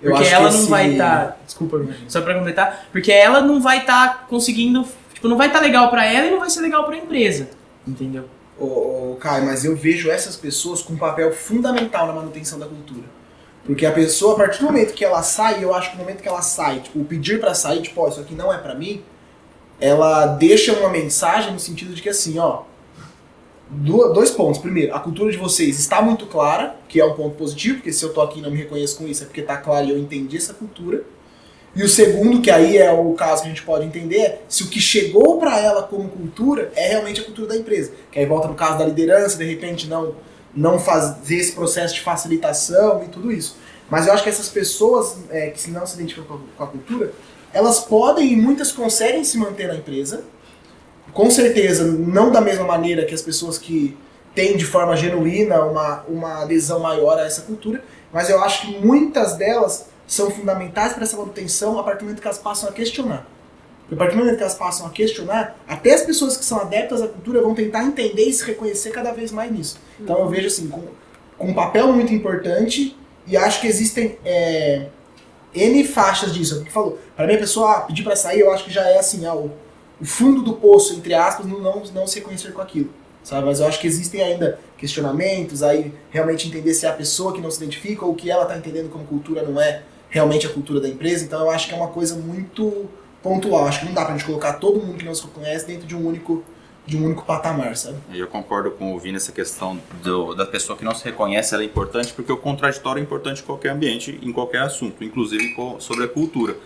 [0.00, 1.38] Porque ela não esse- vai estar.
[1.44, 2.86] Desculpa, só pra completar.
[2.92, 4.86] Porque ela não vai estar conseguindo.
[5.14, 7.48] Tipo, não vai estar legal pra ela e não vai ser legal pra empresa.
[7.86, 8.24] Entendeu?
[8.58, 12.66] Ô, ô, Caio, mas eu vejo essas pessoas com um papel fundamental na manutenção da
[12.66, 13.04] cultura.
[13.64, 16.22] Porque a pessoa, a partir do momento que ela sai, eu acho que no momento
[16.22, 18.74] que ela sai, tipo, o pedir pra sair, tipo, ó, isso aqui não é pra
[18.74, 19.02] mim,
[19.80, 22.62] ela deixa uma mensagem no sentido de que assim, ó,
[23.70, 24.58] dois pontos.
[24.58, 28.04] Primeiro, a cultura de vocês está muito clara, que é um ponto positivo, porque se
[28.04, 29.98] eu tô aqui e não me reconheço com isso, é porque tá claro e eu
[29.98, 31.02] entendi essa cultura.
[31.76, 34.64] E o segundo, que aí é o caso que a gente pode entender, é se
[34.64, 37.92] o que chegou para ela como cultura é realmente a cultura da empresa.
[38.10, 40.14] Que aí volta no caso da liderança, de repente não,
[40.58, 43.56] não fazer esse processo de facilitação e tudo isso.
[43.88, 46.66] Mas eu acho que essas pessoas é, que não se identificam com a, com a
[46.66, 47.12] cultura,
[47.52, 50.24] elas podem e muitas conseguem se manter na empresa.
[51.12, 53.96] Com certeza, não da mesma maneira que as pessoas que
[54.34, 58.84] têm de forma genuína uma, uma adesão maior a essa cultura, mas eu acho que
[58.84, 62.72] muitas delas são fundamentais para essa manutenção a partir do momento que elas passam a
[62.72, 63.26] questionar.
[63.80, 66.60] Porque a partir do momento que elas passam a questionar, até as pessoas que são
[66.60, 69.78] adeptas à cultura vão tentar entender e se reconhecer cada vez mais nisso.
[70.00, 70.82] Então eu vejo assim, com,
[71.36, 74.86] com um papel muito importante e acho que existem é,
[75.54, 76.60] N faixas disso.
[76.60, 76.98] O que falou.
[77.16, 79.50] Para mim, a pessoa pedir para sair, eu acho que já é assim, ah, o,
[80.02, 82.90] fundo do poço, entre aspas, não, não, não se reconhecer com aquilo.
[83.22, 83.46] Sabe?
[83.46, 87.40] Mas eu acho que existem ainda questionamentos, aí realmente entender se é a pessoa que
[87.40, 90.50] não se identifica ou o que ela está entendendo como cultura não é realmente a
[90.50, 91.24] cultura da empresa.
[91.24, 92.88] Então eu acho que é uma coisa muito
[93.22, 93.66] pontual.
[93.66, 95.94] Acho que não dá pra gente colocar todo mundo que não se reconhece dentro de
[95.94, 96.42] um único,
[96.88, 97.98] de um único patamar, sabe?
[98.14, 101.62] Eu concordo com o Vini nessa questão do- da pessoa que não se reconhece, ela
[101.62, 106.04] é importante, porque o contraditório é importante em qualquer ambiente, em qualquer assunto, inclusive sobre
[106.04, 106.56] a cultura.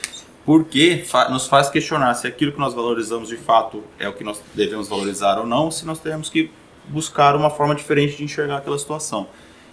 [0.46, 4.22] Porque fa- nos faz questionar se aquilo que nós valorizamos de fato é o que
[4.22, 6.50] nós devemos valorizar ou não, se nós temos que
[6.88, 9.26] buscar uma forma diferente de enxergar aquela situação.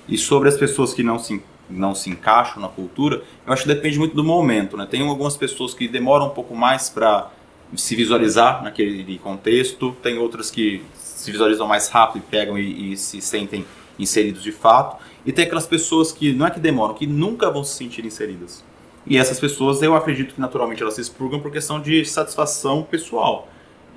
[0.08, 3.68] E sobre as pessoas que não se, não se encaixam na cultura, eu acho que
[3.68, 4.76] depende muito do momento.
[4.76, 4.88] Né?
[4.90, 7.30] Tem algumas pessoas que demoram um pouco mais para
[7.76, 12.98] se visualizar naquele contexto, tem outras que se visualizam mais rápido e pegam e, e
[12.98, 13.66] se sentem
[13.98, 17.64] inseridos de fato, e tem aquelas pessoas que não é que demoram, que nunca vão
[17.64, 18.64] se sentir inseridas.
[19.06, 23.48] E essas pessoas eu acredito que naturalmente elas se expurgam por questão de satisfação pessoal.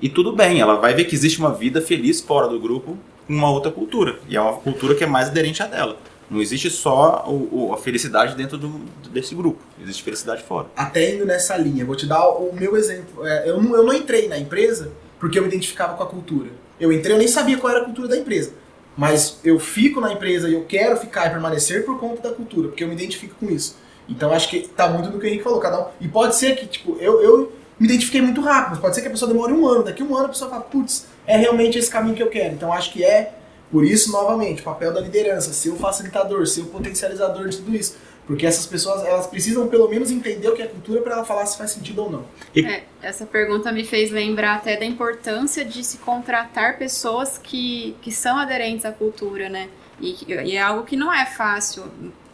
[0.01, 3.33] E tudo bem, ela vai ver que existe uma vida feliz fora do grupo com
[3.33, 4.19] uma outra cultura.
[4.27, 5.97] E é uma cultura que é mais aderente à dela.
[6.29, 10.67] Não existe só o- o- a felicidade dentro do- desse grupo, existe felicidade fora.
[10.75, 13.25] Até indo nessa linha, vou te dar o meu exemplo.
[13.25, 16.49] É, eu, não, eu não entrei na empresa porque eu me identificava com a cultura.
[16.79, 18.51] Eu entrei, eu nem sabia qual era a cultura da empresa.
[18.97, 22.67] Mas eu fico na empresa e eu quero ficar e permanecer por conta da cultura,
[22.69, 23.75] porque eu me identifico com isso.
[24.07, 25.85] Então acho que tá muito no que o Henrique falou, cada um.
[26.01, 29.07] E pode ser que, tipo, eu, eu me identifiquei muito rápido, mas pode ser que
[29.07, 29.83] a pessoa demore um ano.
[29.83, 32.53] Daqui um ano a pessoa fala, putz, é realmente esse caminho que eu quero.
[32.53, 33.33] Então acho que é,
[33.73, 37.75] por isso, novamente, o papel da liderança, ser o facilitador, ser o potencializador de tudo
[37.75, 37.97] isso.
[38.27, 41.43] Porque essas pessoas, elas precisam pelo menos entender o que é cultura para ela falar
[41.47, 42.25] se faz sentido ou não.
[42.55, 48.11] É, essa pergunta me fez lembrar até da importância de se contratar pessoas que, que
[48.11, 49.67] são aderentes à cultura, né?
[49.99, 51.85] E, e é algo que não é fácil.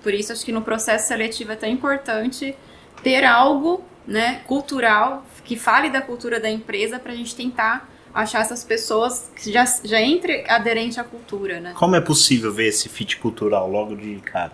[0.04, 2.54] Por isso, acho que no processo seletivo é tão importante
[3.02, 8.42] ter algo né, cultural que fale da cultura da empresa para a gente tentar achar
[8.42, 11.74] essas pessoas que já, já entre aderente à cultura, né?
[11.76, 14.52] Como é possível ver esse fit cultural logo de cara?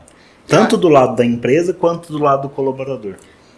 [0.48, 3.16] Tanto do lado da empresa quanto do lado do colaborador.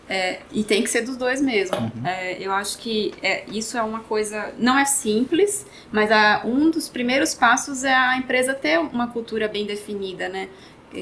[0.09, 1.91] É, e tem que ser dos dois mesmo.
[2.05, 4.53] É, eu acho que é, isso é uma coisa.
[4.57, 9.49] Não é simples, mas a- um dos primeiros passos é a empresa ter uma cultura
[9.49, 10.47] bem definida, né?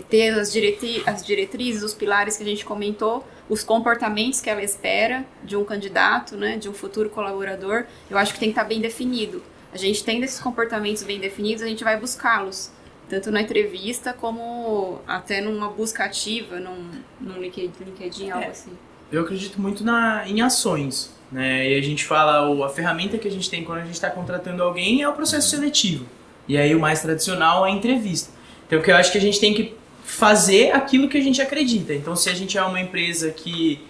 [0.09, 4.63] Ter as, direti as diretrizes, os pilares que a gente comentou, os comportamentos que ela
[4.63, 6.57] espera de um candidato, né?
[6.57, 7.85] De um futuro colaborador.
[8.09, 9.43] Eu acho que tem que estar bem definido.
[9.73, 12.71] A gente tendo esses comportamentos bem definidos, a gente vai buscá-los.
[13.09, 16.89] Tanto na entrevista como até numa busca ativa, num,
[17.21, 18.49] num LinkedIn, algo É.
[18.49, 18.71] assim.
[19.11, 21.13] Eu acredito muito na, em ações.
[21.31, 21.69] Né?
[21.71, 24.09] E a gente fala, o- a ferramenta que a gente tem quando a gente está
[24.09, 26.05] contratando alguém é o processo seletivo.
[26.47, 28.31] E aí o mais tradicional é a entrevista.
[28.65, 29.75] Então, que eu acho que a gente tem que
[30.05, 31.93] fazer aquilo que a gente acredita.
[31.93, 33.81] Então, se a gente é uma empresa que,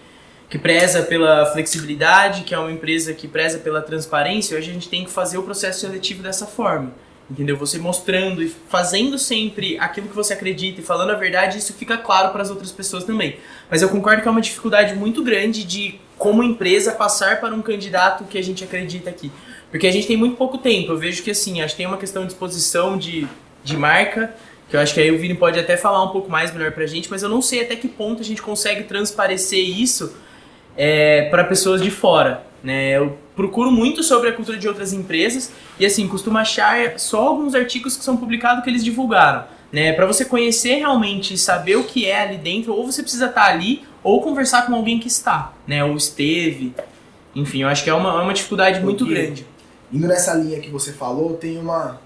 [0.50, 4.88] que preza pela flexibilidade, que é uma empresa que preza pela transparência, hoje a gente
[4.88, 6.94] tem que fazer o processo seletivo dessa forma.
[7.30, 7.58] Entendeu?
[7.58, 11.98] Você mostrando e fazendo sempre aquilo que você acredita e falando a verdade, isso fica
[11.98, 13.38] claro para as outras pessoas também.
[13.70, 17.62] Mas eu concordo que é uma dificuldade muito grande de, como empresa, passar para um
[17.62, 19.32] candidato que a gente acredita aqui.
[19.70, 20.92] Porque a gente tem muito pouco tempo.
[20.92, 23.28] Eu vejo que, assim, acho que tem uma questão de exposição de,
[23.64, 24.34] de marca,
[24.76, 26.86] que eu acho que aí o Vini pode até falar um pouco mais melhor pra
[26.86, 30.14] gente, mas eu não sei até que ponto a gente consegue transparecer isso
[30.76, 32.46] é, para pessoas de fora.
[32.62, 32.98] Né?
[32.98, 37.56] Eu procuro muito sobre a cultura de outras empresas e assim costumo achar só alguns
[37.56, 39.46] artigos que são publicados que eles divulgaram.
[39.72, 39.94] Né?
[39.94, 43.46] Para você conhecer realmente e saber o que é ali dentro, ou você precisa estar
[43.46, 45.84] ali ou conversar com alguém que está, né?
[45.86, 46.74] ou esteve.
[47.34, 49.48] Enfim, eu acho que é uma, é uma dificuldade muito Porque- grande.
[49.94, 52.02] Indo nessa linha que você falou, tem uma,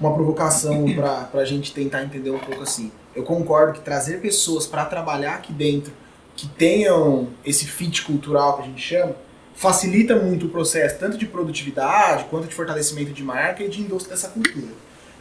[0.00, 2.90] uma provocação pra, pra gente tentar entender um pouco assim.
[3.14, 5.92] Eu concordo que trazer pessoas para trabalhar aqui dentro
[6.36, 9.16] que tenham esse fit cultural que a gente chama,
[9.54, 14.14] facilita muito o processo, tanto de produtividade, quanto de fortalecimento de marca e de indústria
[14.14, 14.68] dessa cultura.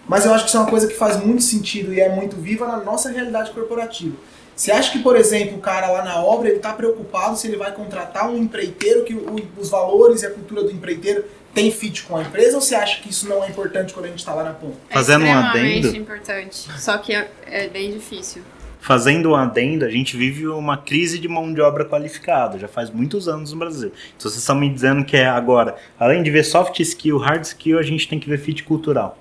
[0.07, 2.35] Mas eu acho que isso é uma coisa que faz muito sentido e é muito
[2.35, 4.15] viva na nossa realidade corporativa.
[4.55, 7.57] Você acha que, por exemplo, o cara lá na obra ele está preocupado se ele
[7.57, 9.13] vai contratar um empreiteiro que
[9.57, 11.25] os valores e a cultura do empreiteiro
[11.56, 14.10] tem fit com a empresa ou você acha que isso não é importante quando a
[14.10, 14.76] gente está lá na ponta?
[14.89, 15.96] Fazendo um é adendo.
[15.96, 16.70] importante.
[16.78, 18.44] Só que é, é bem difícil.
[18.82, 22.91] Fazendo um adendo, a gente vive uma crise de mão de obra qualificada, já faz
[22.91, 23.91] muitos anos no Brasil.
[24.15, 27.80] Então vocês estão me dizendo que é agora, além de ver soft skill, hard skill,
[27.80, 29.18] a gente tem que ver fit cultural.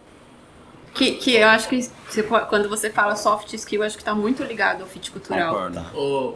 [0.92, 4.14] Que, que eu acho que você quando você fala soft skill, eu acho que tá
[4.14, 5.55] muito ligado ao fit cultural.
[5.55, 5.99] Concordo.
[5.99, 6.35] Ô,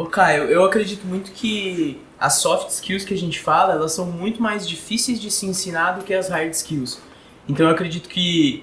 [0.00, 4.06] ô Caio, eu acredito muito que as soft skills que a gente fala, elas são
[4.06, 7.00] muito mais difíceis de se ensinar do que as hard skills.
[7.48, 8.62] Então eu acredito que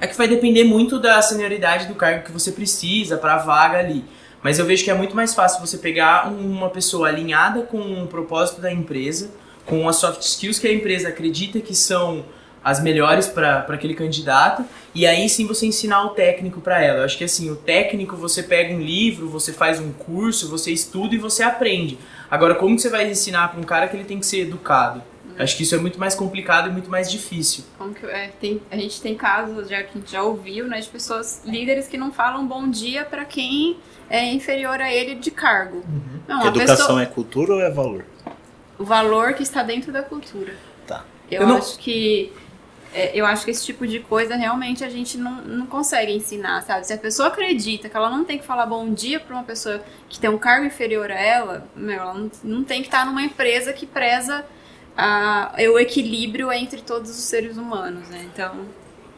[0.00, 3.78] é que vai depender muito da senioridade do cargo que você precisa para a vaga
[3.78, 4.04] ali.
[4.42, 8.02] Mas eu vejo que é muito mais fácil você pegar um- uma pessoa alinhada com
[8.02, 9.30] o propósito da empresa,
[9.64, 12.24] com as soft skills que a empresa acredita que são
[12.64, 17.00] as melhores para aquele candidato, e aí sim você ensinar o técnico para ela.
[17.00, 20.72] Eu acho que assim, o técnico você pega um livro, você faz um curso, você
[20.72, 21.98] estuda e você aprende.
[22.30, 25.02] Agora, como que você vai ensinar para um cara que ele tem que ser educado?
[25.36, 27.64] Acho que isso é muito mais complicado e muito mais difícil.
[27.76, 30.78] Como que, é, tem, a gente tem casos já que a gente já ouviu, né,
[30.80, 33.76] de pessoas, líderes que não falam bom dia pra quem
[34.08, 35.84] é inferior a ele de cargo.
[36.28, 38.04] Não, a Educação pessoa, é cultura ou é valor?
[38.78, 40.54] o valor que está dentro da cultura.
[40.86, 41.04] Tá.
[41.30, 42.32] Eu, Eu não- acho que
[42.94, 46.62] é, eu acho que esse tipo de coisa realmente a gente não, não consegue ensinar,
[46.62, 46.86] sabe?
[46.86, 49.82] Se a pessoa acredita que ela não tem que falar bom dia pra uma pessoa
[50.08, 53.22] que tem um cargo inferior a ela, meu, ela não, não tem que estar numa
[53.22, 54.46] empresa que preza
[54.96, 58.24] a, o equilíbrio entre todos os seres humanos, né?
[58.32, 58.64] Então,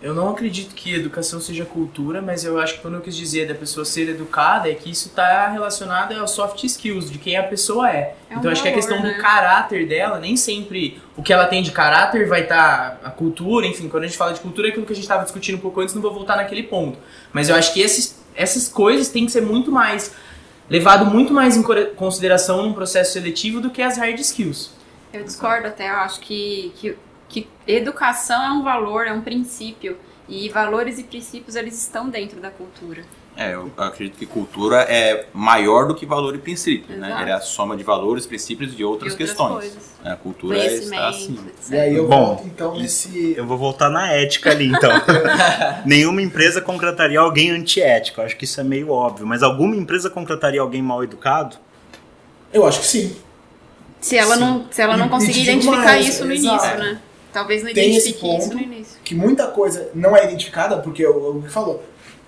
[0.03, 3.49] Eu não acredito que educação seja cultura, mas eu acho que quando eu quis dizer
[3.49, 7.43] da pessoa ser educada é que isso está relacionado aos soft skills, de quem a
[7.43, 8.15] pessoa é.
[8.29, 9.15] É um então acho que a questão né?
[9.15, 13.67] do caráter dela, nem sempre o que ela tem de caráter vai estar a cultura,
[13.67, 15.61] enfim, quando a gente fala de cultura é aquilo que a gente estava discutindo um
[15.61, 16.99] pouco antes, não vou voltar naquele ponto.
[17.33, 20.15] Mas eu acho que esses, essas coisas têm que ser muito mais
[20.69, 21.63] levado muito mais em
[21.95, 24.73] consideração num processo seletivo do que as hard skills.
[25.13, 26.97] eu discordo até, eu acho que, que,
[27.29, 29.97] que educação é um valor, é um princípio.
[30.29, 33.05] E valores e princípios, eles estão dentro da cultura.
[33.37, 37.09] É, eu acredito que cultura é maior do que valor e princípio, né?
[37.09, 37.23] Exato.
[37.23, 39.59] Ela é a soma de valores, princípios e outras, E outras questões.
[39.59, 39.91] coisas.
[40.03, 41.71] É, A cultura está etc.
[41.71, 43.35] E aí eu Bom, volto então nesse.
[43.37, 44.91] Eu vou voltar na ética ali, então.
[45.85, 48.23] Nenhuma empresa contrataria alguém antiético.
[48.23, 49.27] Acho que isso é meio óbvio.
[49.27, 51.57] Mas alguma empresa contrataria alguém mal educado?
[52.53, 53.17] Eu acho que sim.
[54.01, 54.41] Se ela Sim.
[54.41, 56.65] não, se ela não conseguir identificar mais, isso no exato.
[56.65, 57.01] início, né?
[57.33, 58.55] Talvez não Tem esse ponto.
[58.55, 58.99] no início.
[59.05, 61.83] Que muita coisa não é identificada, porque o que falou.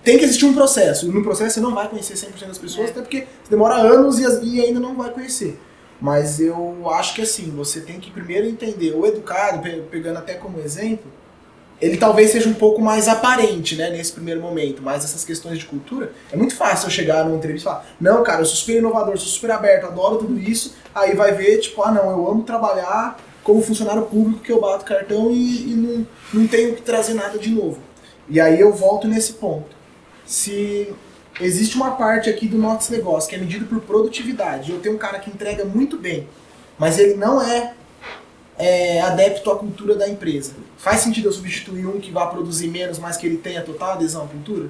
[0.04, 1.06] Tem que existir um processo.
[1.06, 2.90] E no processo você não vai conhecer 100% das pessoas, É.
[2.90, 5.58] até porque você demora anos e, e ainda não vai conhecer.
[6.00, 10.34] Mas eu acho que assim, você tem que primeiro entender o educado, pe- pegando até
[10.34, 11.10] como exemplo,
[11.80, 15.64] ele talvez seja um pouco mais aparente, né, nesse primeiro momento, mas essas questões de
[15.64, 18.76] cultura, é muito fácil eu chegar numa entrevista e falar, não, cara, eu sou super
[18.76, 22.42] inovador, sou super aberto, adoro tudo isso, aí vai ver, tipo, ah, não, eu amo
[22.44, 23.16] trabalhar
[23.48, 27.38] como funcionário público que eu bato cartão e, e não, não tenho que trazer nada
[27.38, 27.78] de novo.
[28.28, 29.74] E aí eu volto nesse ponto.
[30.26, 30.92] Se
[31.40, 34.98] existe uma parte aqui do nosso negócio que é medido por produtividade, eu tenho um
[34.98, 36.28] cara que entrega muito bem,
[36.78, 37.72] mas ele não é
[38.58, 40.52] é, adepto à cultura da empresa.
[40.76, 44.24] Faz sentido eu substituir um que vá produzir menos, mas que ele tenha total adesão
[44.24, 44.68] à cultura?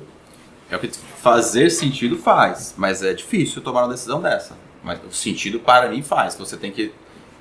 [0.71, 0.89] É o que
[1.21, 4.55] fazer sentido faz, mas é difícil tomar uma decisão dessa.
[4.85, 6.37] Mas o sentido para mim faz.
[6.37, 6.93] Você tem que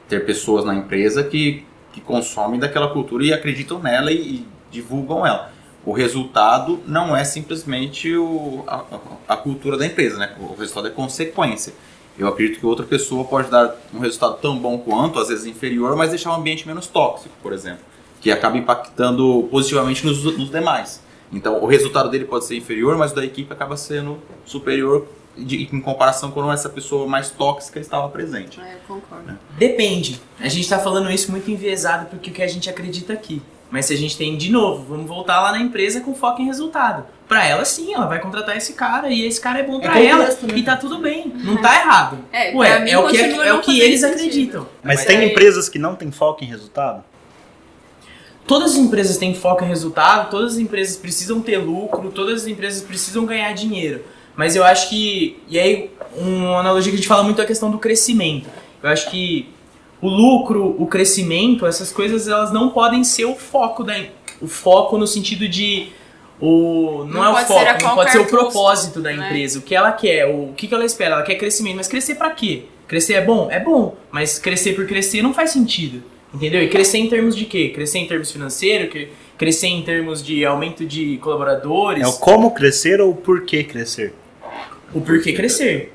[0.07, 5.25] ter pessoas na empresa que, que consomem daquela cultura e acreditam nela e, e divulgam
[5.25, 5.51] ela.
[5.85, 8.83] O resultado não é simplesmente o, a,
[9.29, 10.35] a cultura da empresa, né?
[10.39, 11.73] O resultado é consequência.
[12.17, 15.95] Eu acredito que outra pessoa pode dar um resultado tão bom quanto, às vezes inferior,
[15.95, 17.81] mas deixar o ambiente menos tóxico, por exemplo,
[18.19, 21.01] que acaba impactando positivamente nos, nos demais.
[21.31, 25.07] Então, o resultado dele pode ser inferior, mas o da equipe acaba sendo superior
[25.37, 28.59] de, em comparação com essa pessoa mais tóxica estava presente.
[28.59, 29.37] É, eu concordo.
[29.57, 30.19] Depende.
[30.39, 33.41] A gente tá falando isso muito enviesado porque o que a gente acredita aqui.
[33.69, 36.45] Mas se a gente tem, de novo, vamos voltar lá na empresa com foco em
[36.45, 37.05] resultado.
[37.27, 40.05] Pra ela, sim, ela vai contratar esse cara e esse cara é bom pra É
[40.05, 40.53] ela contexto, né?
[40.57, 41.33] e tá tudo bem.
[41.43, 42.17] Não tá errado.
[42.31, 44.15] É, Ué, mim é o que, é, não o que eles sentido.
[44.19, 44.61] acreditam.
[44.81, 47.03] Mas Mas tem aí- empresas que não têm foco em resultado?
[48.47, 52.47] Todas as empresas têm foco em resultado, todas as empresas precisam ter lucro, todas as
[52.47, 54.05] empresas precisam ganhar dinheiro.
[54.37, 55.35] Mas eu acho que.
[55.49, 58.47] E aí, uma analogia que a gente fala muito é a questão do crescimento.
[58.81, 59.49] Eu acho que
[60.01, 63.95] o lucro, o crescimento, essas coisas elas não podem ser o foco da.
[64.39, 65.87] O foco no sentido de.
[66.39, 69.25] O, não, Não é o foco, não pode ser o custo, propósito da né?
[69.25, 69.57] empresa.
[69.57, 71.15] O que ela quer, o, o que, que ela espera?
[71.15, 72.65] Ela quer crescimento, mas crescer pra quê?
[72.87, 73.47] Crescer é bom?
[73.49, 76.03] É bom, mas crescer por crescer não faz sentido.
[76.31, 76.61] Entendeu?
[76.61, 77.69] E crescer em termos de quê?
[77.73, 82.51] Crescer em termos financeiros, que- crescer em termos de aumento de colaboradores, É o como
[82.51, 84.13] crescer ou o porquê crescer?
[84.93, 85.93] O porquê crescer.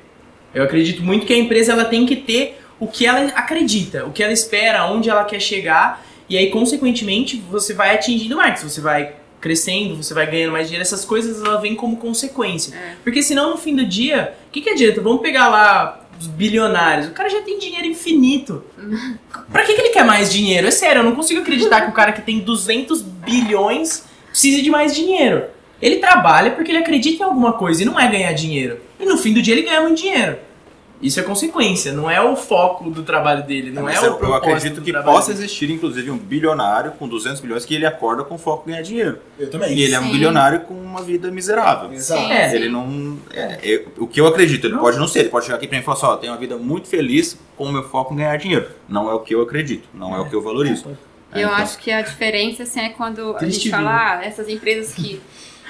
[0.53, 4.11] Eu acredito muito que a empresa ela tem que ter o que ela acredita, o
[4.11, 8.61] que ela espera, onde ela quer chegar, e aí, consequentemente, você vai atingindo mais.
[8.61, 12.73] Você vai crescendo, você vai ganhando mais dinheiro, essas coisas ela vêm como consequência.
[12.73, 12.95] É.
[13.03, 15.01] Porque senão, no fim do dia, o que, que adianta?
[15.01, 17.07] Vamos pegar lá os bilionários.
[17.07, 18.63] O cara já tem dinheiro infinito.
[19.51, 20.67] Pra que, que ele quer mais dinheiro?
[20.67, 24.69] É sério, eu não consigo acreditar que o cara que tem 200 bilhões precise de
[24.69, 25.43] mais dinheiro.
[25.83, 28.79] Ele trabalha porque ele acredita em alguma coisa e não é ganhar dinheiro.
[28.97, 30.37] E no fim do dia ele ganha muito dinheiro.
[31.01, 34.33] Isso é consequência, não é o foco do trabalho dele, não Mas é o eu,
[34.33, 35.43] acredito que possa dele.
[35.43, 39.19] existir, inclusive, um bilionário com 200 bilhões que ele acorda com foco em ganhar dinheiro.
[39.37, 39.73] Eu também.
[39.73, 40.11] E ele é um Sim.
[40.13, 41.91] bilionário com uma vida miserável.
[41.91, 42.21] Exato.
[42.21, 42.55] Sim, É, sim.
[42.55, 43.17] Ele não.
[43.33, 44.79] é, é, o que eu acredito, ele Não.
[44.81, 46.39] pode não ser, ele pode chegar aqui pra mim e falar assim: ó, tenho uma
[46.39, 48.69] vida muito feliz com o meu foco em ganhar dinheiro.
[48.87, 50.85] Não é o que eu acredito, não é, o que eu valorizo.
[51.35, 54.47] Eu então- acho que a diferença assim, é quando a Triste gente fala, ah, essas
[54.47, 55.19] empresas que,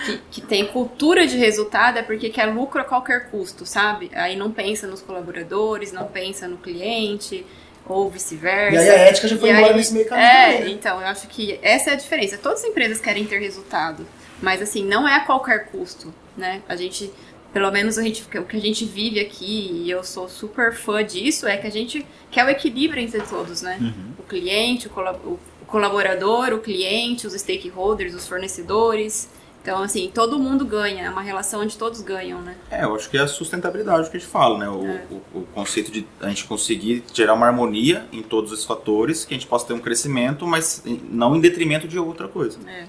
[0.06, 4.10] que, que têm cultura de resultado é porque quer lucro a qualquer custo, sabe?
[4.14, 7.46] Aí não pensa nos colaboradores, não pensa no cliente,
[7.86, 8.76] ou vice-versa.
[8.76, 10.70] E aí a ética já foi E embora aí- nesse meio caminho É, também, né?
[10.72, 12.38] então, eu acho que essa é a diferença.
[12.38, 14.06] Todas as empresas querem ter resultado,
[14.42, 16.62] mas assim, não é a qualquer custo, né?
[16.70, 17.12] A gente,
[17.52, 21.04] pelo menos a gente, o que a gente vive aqui, e eu sou super fã
[21.04, 23.78] disso, é que a gente quer o equilíbrio entre todos, né?
[24.18, 25.38] O cliente, o, cola- o
[25.68, 29.30] colaborador, o cliente, os stakeholders, os fornecedores.
[29.64, 32.56] Então, assim, todo mundo ganha, é uma relação onde todos ganham, né?
[32.70, 34.68] É, eu acho que é a sustentabilidade que a gente fala, né?
[34.70, 35.04] O, É.
[35.10, 39.34] o, o conceito de a gente conseguir gerar uma harmonia em todos esses fatores, que
[39.34, 42.60] a gente possa ter um crescimento, mas não em detrimento de outra coisa.
[42.68, 42.84] É.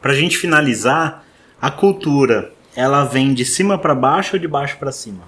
[0.00, 1.24] Pra gente finalizar,
[1.60, 5.22] a cultura, ela vem de cima pra baixo ou de baixo pra cima?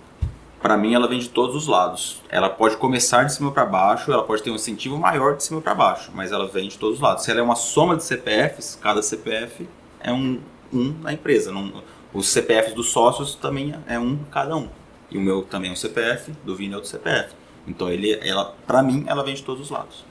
[0.62, 2.22] Para mim, ela vem de todos os lados.
[2.28, 5.60] Ela pode começar de cima para baixo, ela pode ter um incentivo maior de cima
[5.60, 7.24] para baixo, mas ela vem de todos os lados.
[7.24, 9.68] Se ela é uma soma de CPFs, cada CPF
[10.00, 10.40] é um,
[10.72, 11.50] um na empresa.
[11.52, 11.82] Não-
[12.14, 14.68] os CPFs dos sócios também é um cada um.
[15.10, 17.34] E o meu também é um CPF, do Vini é outro CPF.
[17.68, 20.04] Então, ele, ela, para mim, ela vem de todos os lados.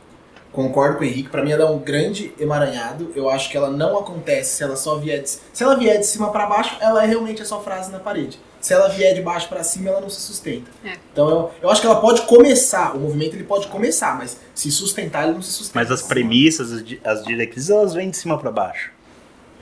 [0.52, 3.12] Concordo com o Henrique, pra mim ela é um grande emaranhado.
[3.14, 6.06] Eu acho que ela não acontece se ela só vier de, se ela vier de
[6.06, 8.40] cima pra baixo, ela é realmente é só frase na parede.
[8.62, 10.72] Se ela vier de baixo pra cima, ela não se sustenta.
[10.86, 10.94] É.
[11.12, 14.72] Então eu, eu acho que ela pode começar, o movimento ele pode começar, mas se
[14.72, 15.78] sustentar ele não se sustenta.
[15.78, 18.92] Mas as premissas, as di- as diretrizes, elas vêm de cima pra baixo.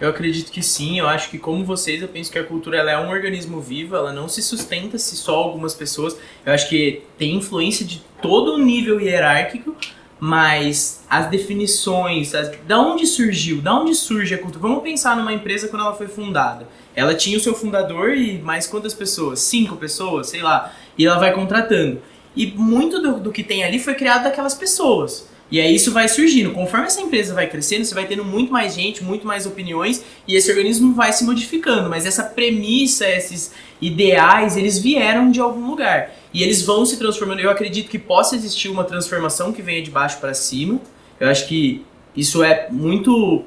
[0.04, 2.92] Eu acredito que sim, eu acho que como vocês, eu penso que a cultura ela
[2.92, 6.18] é um organismo vivo, ela não se sustenta se só algumas pessoas.
[6.46, 9.74] Eu acho que tem influência de todo o nível hierárquico,
[10.20, 14.62] mas as definições, as, da onde surgiu, da onde surge a cultura?
[14.62, 16.68] Vamos pensar numa empresa quando ela foi fundada.
[16.94, 19.40] Ela tinha o seu fundador e mais quantas pessoas?
[19.40, 20.74] Cinco pessoas, sei lá.
[20.98, 22.02] E ela vai contratando.
[22.36, 25.30] E muito do, do que tem ali foi criado daquelas pessoas.
[25.54, 26.50] E aí isso vai surgindo.
[26.50, 30.36] Conforme essa empresa vai crescendo, você vai tendo muito mais gente, muito mais opiniões, e
[30.36, 31.92] esse organismo vai se modificando.
[31.92, 36.12] Mas essa premissa, esses ideais, eles vieram de algum lugar.
[36.34, 37.40] E eles vão se transformando.
[37.40, 40.82] Eu acredito que possa existir uma transformação que venha de baixo para cima.
[41.20, 41.86] Eu acho que
[42.18, 43.46] isso é muito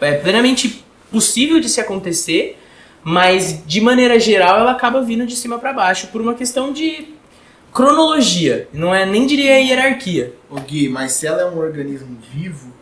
[0.00, 2.58] é plenamente possível de se acontecer,
[3.04, 7.14] mas de maneira geral ela acaba vindo de cima para baixo por uma questão de
[7.76, 10.32] cronologia, não é nem diria hierarquia.
[10.50, 12.72] Ô Gui, mas se ela é um organismo vivo,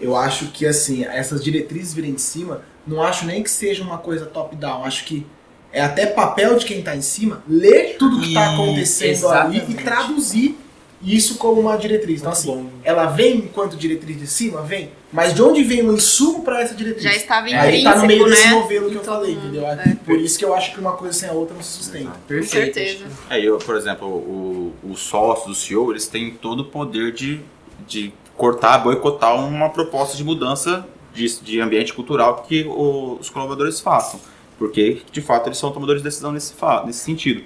[0.00, 3.98] eu acho que assim, essas diretrizes virem de cima, não acho nem que seja uma
[3.98, 5.26] coisa top-down, acho que
[5.72, 9.56] é até papel de quem tá em cima ler tudo que tá E- acontecendo ali
[9.56, 9.82] e exatamente.
[9.84, 10.58] traduzir
[11.04, 12.20] isso como uma diretriz.
[12.20, 12.66] Então assim, bom.
[12.82, 16.74] ela vem enquanto diretriz de cima, vem, mas de onde vem o insumo para essa
[16.74, 17.02] diretriz?
[17.04, 18.54] Já estava Aí intrínseco, tá no meio desse né?
[18.54, 19.66] novelo que em eu falei, entendeu?
[19.66, 22.10] É, Por isso que eu acho que uma coisa sem a outra não se sustenta.
[22.10, 22.74] com Perfeito.
[22.74, 23.04] certeza.
[23.30, 27.40] É, eu, por exemplo, o, o sócio do CEO, eles têm todo o poder de,
[27.86, 34.18] de cortar, boicotar uma proposta de mudança de, de ambiente cultural que os colaboradores façam.
[34.58, 37.44] Porque, de fato, eles são tomadores de decisão nesse, fa- nesse sentido.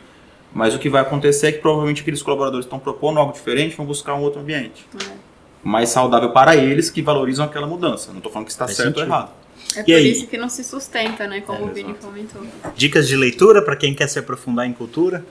[0.53, 3.85] Mas o que vai acontecer é que provavelmente aqueles colaboradores estão propondo algo diferente vão
[3.87, 4.87] buscar um outro ambiente.
[5.63, 8.11] Mais saudável para eles que valorizam aquela mudança.
[8.11, 9.01] Não estou falando que está Faz certo sentido.
[9.03, 9.31] ou errado.
[9.77, 10.11] É E por aí?
[10.13, 11.43] isso que não se sustenta, né?
[11.43, 12.07] Como É, o Vini exato.
[12.07, 12.43] comentou.
[12.75, 15.25] Dicas de leitura para quem quer se aprofundar em cultura?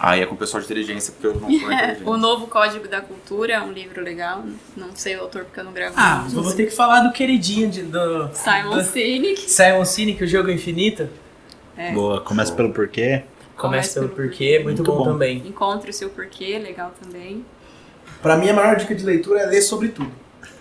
[0.00, 2.02] Aí é com o pessoal de inteligência, porque eu não sou inteligente.
[2.04, 4.44] o Novo Código da Cultura é um livro legal.
[4.76, 5.92] Não sei o autor porque eu não gravo.
[5.98, 9.50] Ah, eu vou ter que falar do queridinho de, do Simon do- Sinek.
[9.50, 11.08] Simon Sinek, o jogo infinito.
[11.76, 11.92] É.
[11.92, 13.24] Boa, começa pelo porquê.
[13.58, 15.04] Começa pelo pelo porquê, muito, Muito bom, bom.
[15.12, 15.38] também.
[15.46, 17.44] Encontre o seu porquê, legal também.
[18.22, 20.10] Pra mim, a maior dica de leitura é ler sobre tudo.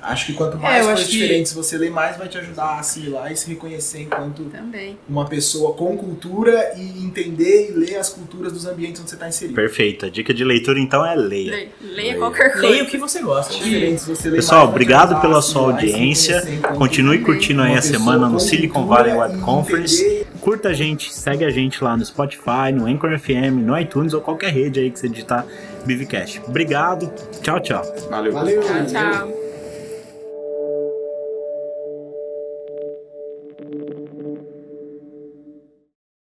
[0.08, 2.64] Acho que quanto mais É, coisas acho que- diferentes você ler, mais vai te ajudar
[2.64, 4.98] a assimilar e se reconhecer enquanto Também.
[5.08, 9.28] uma pessoa com cultura e entender e ler as culturas dos ambientes onde você está
[9.28, 9.56] inserido.
[9.56, 10.06] Perfeito.
[10.06, 11.52] A dica de leitura então é leia.
[11.52, 12.68] Leia, leia qualquer coisa.
[12.70, 13.54] Leia o que você gosta.
[13.54, 16.42] Diferentes você lê Pessoal, mais, obrigado pela sua audiência.
[16.78, 19.98] Continue curtindo aí a semana no Silicon Valley Web Conference.
[20.04, 24.14] entender Curta a gente, segue a gente lá no Spotify, no Anchor FM, no iTunes
[24.14, 25.46] ou qualquer rede aí que você digitar
[25.86, 26.42] Bivcast.
[26.48, 27.12] Obrigado.
[27.42, 27.82] Tchau, tchau.
[28.10, 28.32] Valeu.
[28.32, 28.62] Valeu.
[28.62, 29.47] Tchau, tchau.